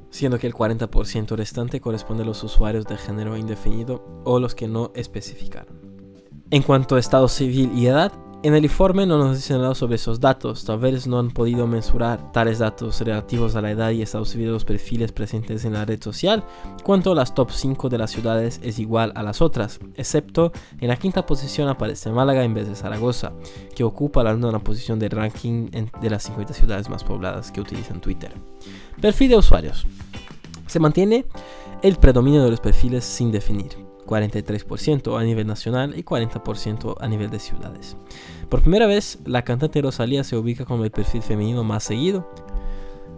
siendo 0.09 0.39
que 0.39 0.47
el 0.47 0.53
40% 0.53 1.35
restante 1.35 1.81
corresponde 1.81 2.23
a 2.23 2.25
los 2.25 2.43
usuarios 2.43 2.85
de 2.85 2.97
género 2.97 3.37
indefinido 3.37 4.21
o 4.25 4.39
los 4.39 4.55
que 4.55 4.67
no 4.67 4.91
especificaron. 4.95 5.79
En 6.51 6.63
cuanto 6.63 6.95
a 6.95 6.99
estado 6.99 7.27
civil 7.27 7.71
y 7.75 7.87
edad, 7.87 8.11
en 8.41 8.55
el 8.55 8.63
informe 8.63 9.05
no 9.05 9.17
nos 9.17 9.35
dicen 9.35 9.61
nada 9.61 9.75
sobre 9.75 9.95
esos 9.95 10.21
datos, 10.21 10.63
tal 10.63 10.79
vez 10.79 11.07
no 11.07 11.19
han 11.19 11.31
podido 11.31 11.67
mensurar 11.67 12.31
tales 12.31 12.59
datos 12.59 13.01
relativos 13.01 13.55
a 13.55 13.61
la 13.61 13.71
edad 13.71 13.91
y 13.91 14.01
estado 14.01 14.23
civil 14.23 14.47
de 14.47 14.53
los 14.53 14.63
perfiles 14.63 15.11
presentes 15.11 15.65
en 15.65 15.73
la 15.73 15.83
red 15.83 16.01
social, 16.01 16.45
cuanto 16.83 17.13
las 17.13 17.35
top 17.35 17.51
5 17.51 17.89
de 17.89 17.97
las 17.97 18.11
ciudades 18.11 18.61
es 18.63 18.79
igual 18.79 19.11
a 19.15 19.23
las 19.23 19.41
otras, 19.41 19.79
excepto 19.95 20.53
en 20.79 20.87
la 20.87 20.95
quinta 20.95 21.25
posición 21.25 21.67
aparece 21.67 22.11
Málaga 22.11 22.45
en 22.45 22.53
vez 22.53 22.69
de 22.69 22.75
Zaragoza, 22.75 23.33
que 23.75 23.83
ocupa 23.83 24.23
la 24.23 24.33
nona 24.35 24.59
posición 24.59 24.99
del 24.99 25.11
ranking 25.11 25.69
de 26.01 26.09
las 26.09 26.23
50 26.23 26.53
ciudades 26.53 26.89
más 26.89 27.03
pobladas 27.03 27.51
que 27.51 27.59
utilizan 27.59 27.99
Twitter. 27.99 28.31
Perfil 29.01 29.31
de 29.31 29.35
usuarios. 29.35 29.85
Se 30.65 30.79
mantiene 30.79 31.25
el 31.81 31.97
predominio 31.97 32.43
de 32.43 32.51
los 32.51 32.61
perfiles 32.61 33.03
sin 33.03 33.31
definir, 33.31 33.88
43% 34.09 35.19
a 35.19 35.23
nivel 35.23 35.45
nacional 35.45 35.93
y 35.95 36.03
40% 36.03 36.95
a 36.99 37.07
nivel 37.07 37.29
de 37.29 37.39
ciudades. 37.39 37.95
Por 38.49 38.61
primera 38.61 38.87
vez, 38.87 39.19
la 39.25 39.43
cantante 39.43 39.81
Rosalía 39.81 40.23
se 40.23 40.35
ubica 40.35 40.65
como 40.65 40.83
el 40.83 40.91
perfil 40.91 41.21
femenino 41.21 41.63
más 41.63 41.83
seguido, 41.83 42.27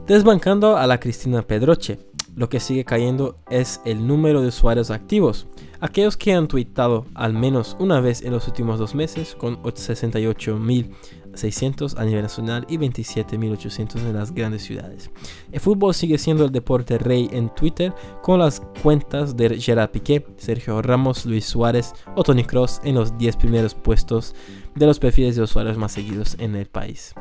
desbancando 0.05 0.75
a 0.75 0.85
la 0.87 0.99
Cristina 0.99 1.41
Pedroche. 1.43 1.99
Lo 2.35 2.49
que 2.49 2.59
sigue 2.59 2.85
cayendo 2.85 3.37
es 3.49 3.81
el 3.85 4.07
número 4.07 4.41
de 4.41 4.49
usuarios 4.49 4.89
activos, 4.89 5.47
aquellos 5.79 6.15
que 6.15 6.33
han 6.33 6.47
tweetado 6.47 7.05
al 7.13 7.33
menos 7.33 7.75
una 7.79 7.99
vez 7.99 8.21
en 8.21 8.31
los 8.31 8.47
últimos 8.47 8.79
dos 8.79 8.95
meses, 8.95 9.35
con 9.35 9.61
68.000 9.63 10.91
600 11.33 11.97
a 11.97 12.05
nivel 12.05 12.23
nacional 12.23 12.65
y 12.69 12.77
27.800 12.77 13.95
en 13.97 14.13
las 14.13 14.33
grandes 14.33 14.63
ciudades. 14.63 15.11
El 15.51 15.59
fútbol 15.59 15.93
sigue 15.93 16.17
siendo 16.17 16.45
el 16.45 16.51
deporte 16.51 16.97
rey 16.97 17.29
en 17.31 17.49
Twitter 17.53 17.93
con 18.21 18.39
las 18.39 18.61
cuentas 18.81 19.35
de 19.35 19.59
Gerard 19.59 19.91
Piqué, 19.91 20.25
Sergio 20.37 20.81
Ramos, 20.81 21.25
Luis 21.25 21.45
Suárez 21.45 21.93
o 22.15 22.23
Tony 22.23 22.43
Cross 22.43 22.81
en 22.83 22.95
los 22.95 23.17
10 23.17 23.37
primeros 23.37 23.75
puestos 23.75 24.35
de 24.75 24.85
los 24.85 24.99
perfiles 24.99 25.35
de 25.35 25.43
usuarios 25.43 25.77
más 25.77 25.91
seguidos 25.91 26.35
en 26.39 26.55
el 26.55 26.67
país. 26.67 27.13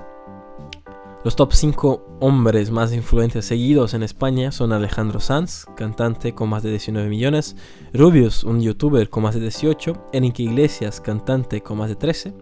Los 1.22 1.36
top 1.36 1.52
5 1.52 2.16
hombres 2.20 2.70
más 2.70 2.94
influentes 2.94 3.44
seguidos 3.44 3.92
en 3.92 4.02
España 4.02 4.52
son 4.52 4.72
Alejandro 4.72 5.20
Sanz, 5.20 5.66
cantante 5.76 6.34
con 6.34 6.48
más 6.48 6.62
de 6.62 6.70
19 6.70 7.10
millones, 7.10 7.56
Rubius, 7.92 8.42
un 8.42 8.62
youtuber 8.62 9.10
con 9.10 9.24
más 9.24 9.34
de 9.34 9.42
18, 9.42 10.08
Enrique 10.14 10.44
Iglesias, 10.44 10.98
cantante 10.98 11.60
con 11.60 11.76
más 11.76 11.90
de 11.90 11.96
13, 11.96 12.32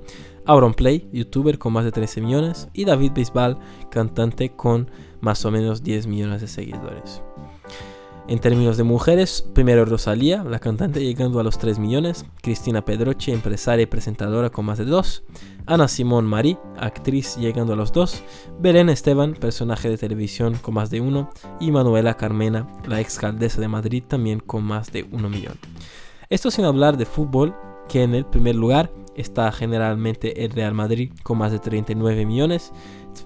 Play, 0.74 1.08
youtuber 1.12 1.58
con 1.58 1.74
más 1.74 1.84
de 1.84 1.92
13 1.92 2.22
millones, 2.22 2.68
y 2.72 2.86
David 2.86 3.12
Bisbal, 3.12 3.58
cantante 3.90 4.50
con 4.50 4.90
más 5.20 5.44
o 5.44 5.50
menos 5.50 5.82
10 5.82 6.06
millones 6.06 6.40
de 6.40 6.48
seguidores. 6.48 7.22
En 8.28 8.38
términos 8.38 8.76
de 8.78 8.82
mujeres, 8.82 9.42
primero 9.54 9.84
Rosalía, 9.84 10.44
la 10.44 10.58
cantante 10.58 11.00
llegando 11.00 11.40
a 11.40 11.42
los 11.42 11.58
3 11.58 11.78
millones, 11.78 12.24
Cristina 12.42 12.84
Pedroche, 12.84 13.32
empresaria 13.32 13.82
y 13.82 13.86
presentadora 13.86 14.48
con 14.48 14.64
más 14.64 14.78
de 14.78 14.84
2, 14.86 15.22
Ana 15.66 15.86
Simón 15.86 16.24
Marí, 16.24 16.56
actriz 16.78 17.36
llegando 17.36 17.74
a 17.74 17.76
los 17.76 17.92
2, 17.92 18.22
Belén 18.58 18.88
Esteban, 18.88 19.34
personaje 19.34 19.90
de 19.90 19.98
televisión 19.98 20.56
con 20.60 20.74
más 20.74 20.88
de 20.88 21.02
1, 21.02 21.30
y 21.60 21.70
Manuela 21.72 22.16
Carmena, 22.16 22.66
la 22.86 22.96
alcaldesa 22.96 23.60
de 23.60 23.68
Madrid 23.68 24.02
también 24.06 24.40
con 24.40 24.64
más 24.64 24.92
de 24.92 25.06
1 25.10 25.28
millón. 25.28 25.58
Esto 26.30 26.50
sin 26.50 26.64
hablar 26.64 26.96
de 26.96 27.06
fútbol, 27.06 27.54
que 27.88 28.02
en 28.02 28.14
el 28.14 28.26
primer 28.26 28.54
lugar 28.54 28.90
está 29.20 29.50
generalmente 29.52 30.44
el 30.44 30.52
Real 30.52 30.74
Madrid 30.74 31.12
con 31.22 31.38
más 31.38 31.52
de 31.52 31.58
39 31.58 32.24
millones, 32.24 32.72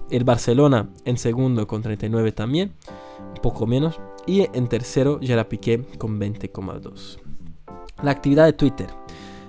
el 0.09 0.23
Barcelona 0.23 0.89
en 1.05 1.17
segundo 1.17 1.67
con 1.67 1.81
39 1.81 2.31
también, 2.31 2.73
un 3.19 3.41
poco 3.41 3.67
menos, 3.67 3.99
y 4.25 4.47
en 4.53 4.67
tercero 4.67 5.19
Gerard 5.21 5.47
Piqué 5.47 5.85
con 5.97 6.19
20,2. 6.19 7.19
La 8.01 8.11
actividad 8.11 8.45
de 8.45 8.53
Twitter 8.53 8.87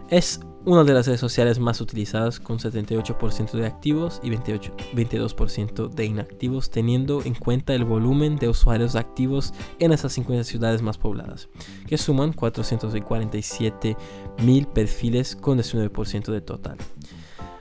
es 0.08 0.40
una 0.66 0.82
de 0.82 0.94
las 0.94 1.06
redes 1.06 1.20
sociales 1.20 1.58
más 1.58 1.80
utilizadas 1.80 2.40
con 2.40 2.58
78% 2.58 3.52
de 3.52 3.66
activos 3.66 4.20
y 4.22 4.30
28, 4.30 4.72
22% 4.94 5.90
de 5.90 6.04
inactivos, 6.06 6.70
teniendo 6.70 7.22
en 7.22 7.34
cuenta 7.34 7.74
el 7.74 7.84
volumen 7.84 8.36
de 8.36 8.48
usuarios 8.48 8.96
activos 8.96 9.52
en 9.78 9.92
esas 9.92 10.12
50 10.14 10.44
ciudades 10.44 10.80
más 10.80 10.96
pobladas, 10.96 11.48
que 11.86 11.98
suman 11.98 12.32
447 12.32 13.96
mil 14.42 14.66
perfiles 14.66 15.36
con 15.36 15.58
19% 15.58 16.32
de 16.32 16.40
total. 16.40 16.78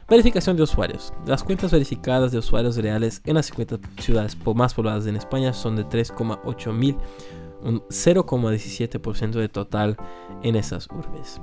Verificación 0.08 0.56
de 0.56 0.64
usuarios. 0.64 1.14
Las 1.26 1.44
cuentas 1.44 1.72
verificadas 1.72 2.32
de 2.32 2.38
usuarios 2.38 2.78
reales 2.78 3.22
en 3.26 3.36
las 3.36 3.48
50 3.48 3.80
ciudades 4.02 4.38
más 4.56 4.74
pobladas 4.74 5.08
en 5.08 5.18
España 5.18 5.52
son 5.54 5.76
de 5.76 5.86
3,8 5.86 6.74
mil, 6.74 6.96
un 7.62 7.82
0,17% 7.82 9.32
de 9.32 9.50
total 9.50 9.98
en 10.42 10.56
esas 10.56 10.88
urbes 10.90 11.42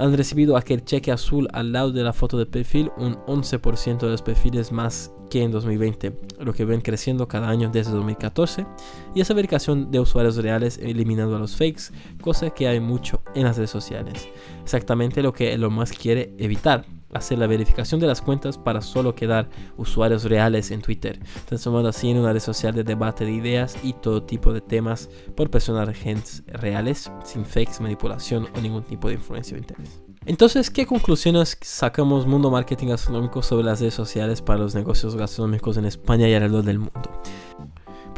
han 0.00 0.16
recibido 0.16 0.56
aquel 0.56 0.84
cheque 0.84 1.12
azul 1.12 1.46
al 1.52 1.72
lado 1.72 1.92
de 1.92 2.02
la 2.02 2.12
foto 2.12 2.38
de 2.38 2.46
perfil, 2.46 2.90
un 2.96 3.16
11% 3.26 3.98
de 3.98 4.08
los 4.08 4.22
perfiles 4.22 4.72
más 4.72 5.12
que 5.28 5.42
en 5.42 5.50
2020, 5.50 6.12
lo 6.40 6.52
que 6.52 6.64
ven 6.64 6.80
creciendo 6.80 7.28
cada 7.28 7.48
año 7.48 7.70
desde 7.70 7.92
2014, 7.92 8.66
y 9.14 9.20
esa 9.20 9.34
verificación 9.34 9.90
de 9.90 10.00
usuarios 10.00 10.36
reales 10.36 10.78
eliminando 10.82 11.36
a 11.36 11.38
los 11.38 11.56
fakes, 11.56 11.92
cosa 12.20 12.50
que 12.50 12.66
hay 12.66 12.80
mucho 12.80 13.22
en 13.34 13.44
las 13.44 13.56
redes 13.56 13.70
sociales. 13.70 14.28
Exactamente 14.62 15.22
lo 15.22 15.32
que 15.32 15.52
Elon 15.52 15.72
Musk 15.72 15.96
quiere 15.96 16.34
evitar 16.38 16.86
hacer 17.12 17.38
la 17.38 17.46
verificación 17.46 18.00
de 18.00 18.06
las 18.06 18.22
cuentas 18.22 18.58
para 18.58 18.80
solo 18.80 19.14
quedar 19.14 19.48
usuarios 19.76 20.24
reales 20.24 20.70
en 20.70 20.82
Twitter, 20.82 21.20
transformando 21.46 21.88
así 21.88 22.10
en 22.10 22.18
una 22.18 22.32
red 22.32 22.40
social 22.40 22.74
de 22.74 22.84
debate 22.84 23.24
de 23.24 23.32
ideas 23.32 23.76
y 23.82 23.94
todo 23.94 24.22
tipo 24.22 24.52
de 24.52 24.60
temas 24.60 25.08
por 25.36 25.50
personajes 25.50 26.42
reales, 26.46 27.10
sin 27.24 27.44
fakes, 27.44 27.80
manipulación 27.80 28.48
o 28.56 28.60
ningún 28.60 28.84
tipo 28.84 29.08
de 29.08 29.14
influencia 29.14 29.56
o 29.56 29.58
interés. 29.58 30.02
Entonces, 30.26 30.70
¿qué 30.70 30.86
conclusiones 30.86 31.56
sacamos 31.62 32.26
Mundo 32.26 32.50
Marketing 32.50 32.88
Gastronómico 32.88 33.42
sobre 33.42 33.64
las 33.64 33.80
redes 33.80 33.94
sociales 33.94 34.42
para 34.42 34.58
los 34.58 34.74
negocios 34.74 35.16
gastronómicos 35.16 35.76
en 35.78 35.86
España 35.86 36.28
y 36.28 36.34
alrededor 36.34 36.64
del 36.64 36.78
mundo? 36.78 37.22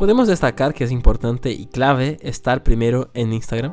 Podemos 0.02 0.26
destacar 0.26 0.74
que 0.74 0.82
es 0.82 0.90
importante 0.90 1.52
y 1.52 1.66
clave 1.66 2.18
estar 2.22 2.64
primero 2.64 3.12
en 3.14 3.32
Instagram, 3.32 3.72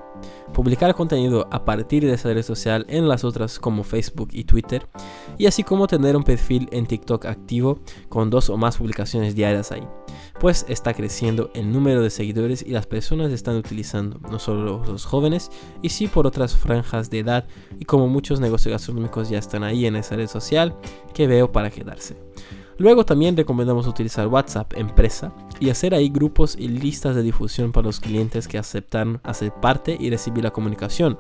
publicar 0.53 0.93
contenido 0.93 1.47
a 1.49 1.65
partir 1.65 2.05
de 2.05 2.13
esa 2.13 2.31
red 2.31 2.43
social 2.43 2.85
en 2.87 3.09
las 3.09 3.23
otras 3.23 3.57
como 3.57 3.83
Facebook 3.83 4.29
y 4.31 4.43
Twitter, 4.43 4.87
y 5.39 5.47
así 5.47 5.63
como 5.63 5.87
tener 5.87 6.15
un 6.15 6.23
perfil 6.23 6.69
en 6.71 6.85
TikTok 6.85 7.25
activo 7.25 7.79
con 8.09 8.29
dos 8.29 8.51
o 8.51 8.57
más 8.57 8.77
publicaciones 8.77 9.33
diarias 9.33 9.71
ahí, 9.71 9.81
pues 10.39 10.67
está 10.69 10.93
creciendo 10.93 11.49
el 11.55 11.71
número 11.71 12.03
de 12.03 12.11
seguidores 12.11 12.61
y 12.61 12.69
las 12.69 12.85
personas 12.85 13.31
están 13.31 13.55
utilizando, 13.55 14.19
no 14.29 14.37
solo 14.37 14.83
los 14.85 15.05
jóvenes, 15.05 15.49
y 15.81 15.89
sí 15.89 16.05
por 16.05 16.27
otras 16.27 16.55
franjas 16.55 17.09
de 17.09 17.21
edad, 17.21 17.47
y 17.79 17.85
como 17.85 18.07
muchos 18.07 18.39
negocios 18.39 18.71
gastronómicos 18.73 19.29
ya 19.29 19.39
están 19.39 19.63
ahí 19.63 19.87
en 19.87 19.95
esa 19.95 20.15
red 20.15 20.27
social, 20.27 20.77
que 21.11 21.25
veo 21.25 21.51
para 21.51 21.71
quedarse. 21.71 22.17
Luego 22.79 23.05
también 23.05 23.35
recomendamos 23.35 23.87
utilizar 23.87 24.27
WhatsApp 24.27 24.71
empresa 24.77 25.33
y 25.59 25.69
hacer 25.69 25.93
ahí 25.93 26.07
grupos 26.07 26.55
y 26.57 26.69
listas 26.69 27.13
de 27.13 27.23
difusión 27.23 27.73
para 27.73 27.87
los 27.87 27.99
clientes 27.99 28.47
que 28.47 28.57
aceptan 28.57 29.19
hacer 29.23 29.51
parte 29.51 29.97
y 29.99 30.09
recibir 30.09 30.45
la 30.45 30.51
comunicación, 30.51 31.19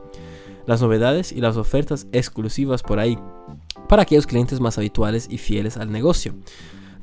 las 0.65 0.81
novedades 0.81 1.33
y 1.33 1.41
las 1.41 1.57
ofertas 1.57 2.07
exclusivas 2.13 2.81
por 2.81 2.97
ahí 2.97 3.19
para 3.89 4.03
aquellos 4.03 4.25
clientes 4.25 4.61
más 4.61 4.77
habituales 4.77 5.27
y 5.29 5.37
fieles 5.37 5.75
al 5.75 5.91
negocio. 5.91 6.33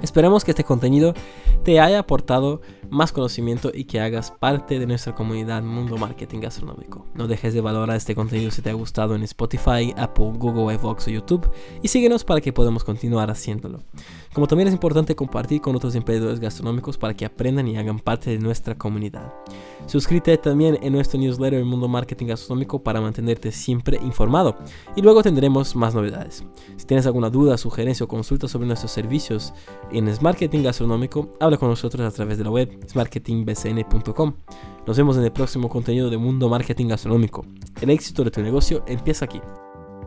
Esperemos 0.02 0.44
que 0.44 0.52
este 0.52 0.64
contenido 0.64 1.14
te 1.64 1.80
haya 1.80 2.00
aportado 2.00 2.62
más 2.92 3.12
conocimiento 3.12 3.72
y 3.74 3.86
que 3.86 4.02
hagas 4.02 4.32
parte 4.32 4.78
de 4.78 4.86
nuestra 4.86 5.16
comunidad 5.16 5.64
Mundo 5.64 5.98
Marketing 5.98 6.42
Gastronómico. 6.42 7.06
No 7.16 7.28
dejes 7.28 7.54
de 7.54 7.62
valorar 7.62 7.96
este 7.96 8.16
contenido 8.16 8.52
si 8.52 8.62
te 8.62 8.70
ha 8.70 8.74
gustado 8.74 9.16
en 9.16 9.24
Spotify, 9.24 9.94
Apple, 9.98 10.34
Google, 10.36 10.76
iVoox 10.76 11.08
o 11.08 11.12
YouTube 11.12 11.50
y 11.82 11.88
síguenos 11.88 12.24
para 12.24 12.42
que 12.42 12.52
podamos 12.54 12.84
continuar 12.84 13.32
haciéndolo. 13.32 13.80
Como 14.34 14.48
también 14.48 14.68
es 14.68 14.74
importante 14.74 15.16
compartir 15.16 15.62
con 15.62 15.76
otros 15.76 15.96
emprendedores 15.96 16.40
gastronómicos 16.40 16.98
para 16.98 17.14
que 17.14 17.26
aprendan 17.26 17.68
y 17.68 17.78
hagan 17.78 18.00
parte 18.00 18.30
de 18.30 18.40
nuestra 18.40 18.78
comunidad. 18.78 19.34
Suscríbete 19.88 20.38
también 20.38 20.78
en 20.82 20.94
nuestro 20.94 21.20
newsletter 21.20 21.60
El 21.60 21.66
Mundo 21.66 21.88
Marketing 21.88 22.28
Gastronómico 22.28 22.84
para 22.84 23.02
mantenerte 23.02 23.52
siempre 23.52 24.00
informado 24.04 24.58
y 24.96 25.02
luego 25.02 25.24
tendremos 25.24 25.76
más 25.76 25.96
novedades. 25.96 26.44
Si 26.78 26.86
tienes 26.86 27.06
alguna 27.06 27.30
duda, 27.30 27.58
sugerencia 27.58 28.04
o 28.04 28.08
consulta 28.08 28.48
sobre 28.48 28.68
nuestros 28.68 28.92
servicios 28.92 29.54
en 29.92 30.12
Marketing 30.22 30.64
Gastronómico, 30.64 31.34
habla 31.40 31.58
con 31.58 31.70
nosotros 31.70 32.06
a 32.06 32.12
través 32.16 32.38
de 32.38 32.44
la 32.44 32.52
web 32.52 32.81
smarketingbcn.com. 32.88 34.34
Nos 34.88 34.98
vemos 34.98 35.18
en 35.18 35.24
el 35.24 35.32
próximo 35.32 35.70
contenido 35.70 36.10
de 36.10 36.18
Mundo 36.18 36.50
Marketing 36.50 36.88
Gastronómico. 36.88 37.46
El 37.82 37.90
éxito 37.90 38.24
de 38.24 38.32
tu 38.32 38.42
negocio 38.42 38.84
empieza 38.88 39.26
aquí. 39.26 39.42